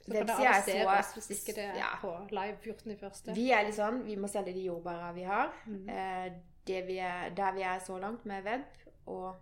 Så 0.00 0.08
kan 0.08 0.26
dere 0.26 0.34
er 0.34 0.48
arrestere 0.48 0.88
oss 0.90 1.12
hvis 1.14 1.30
ikke 1.36 1.54
det 1.60 1.66
er 1.68 1.78
ja. 1.78 1.92
på 2.00 2.10
live 2.34 2.56
14. 2.64 2.90
i 2.90 2.96
første. 2.98 3.36
Vi 3.36 3.44
er 3.54 3.62
litt 3.68 3.76
sånn, 3.76 4.00
vi 4.08 4.16
må 4.18 4.30
selge 4.32 4.56
de 4.56 4.64
jordbæra 4.66 5.12
vi 5.14 5.28
har. 5.28 5.54
Mm. 5.68 5.86
Eh, 5.86 6.40
vi 6.66 6.98
er, 6.98 7.28
der 7.36 7.52
vi 7.52 7.62
er 7.62 7.78
så 7.78 7.98
langt 7.98 8.24
med 8.26 8.44
web 8.44 8.64
og 9.06 9.36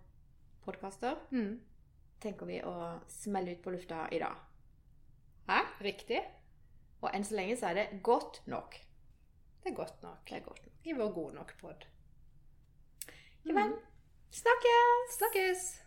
podkaster, 0.65 1.15
Mm. 1.31 1.61
tenker 2.21 2.45
vi 2.45 2.61
å 2.61 2.99
smelle 3.07 3.51
ut 3.51 3.61
på 3.63 3.71
lufta 3.71 4.07
i 4.11 4.19
dag. 4.19 4.35
Hæ? 5.47 5.61
Riktig. 5.81 6.21
Og 7.01 7.09
enn 7.13 7.23
så 7.23 7.35
lenge 7.35 7.57
så 7.57 7.67
er 7.67 7.73
det 7.73 8.03
godt 8.03 8.41
nok. 8.47 8.75
Det 9.63 9.71
er 9.71 9.75
godt 9.75 10.03
nok. 10.03 10.25
Det 10.29 10.35
er 10.37 10.39
godt 10.45 10.65
nok. 10.65 10.73
I 10.85 10.93
vår 10.93 11.13
god 11.13 11.33
nok 11.33 11.57
pod. 11.59 11.85
Ja 13.45 13.53
vel. 13.53 13.73
Snakkes! 14.31 15.17
Snakkes! 15.17 15.82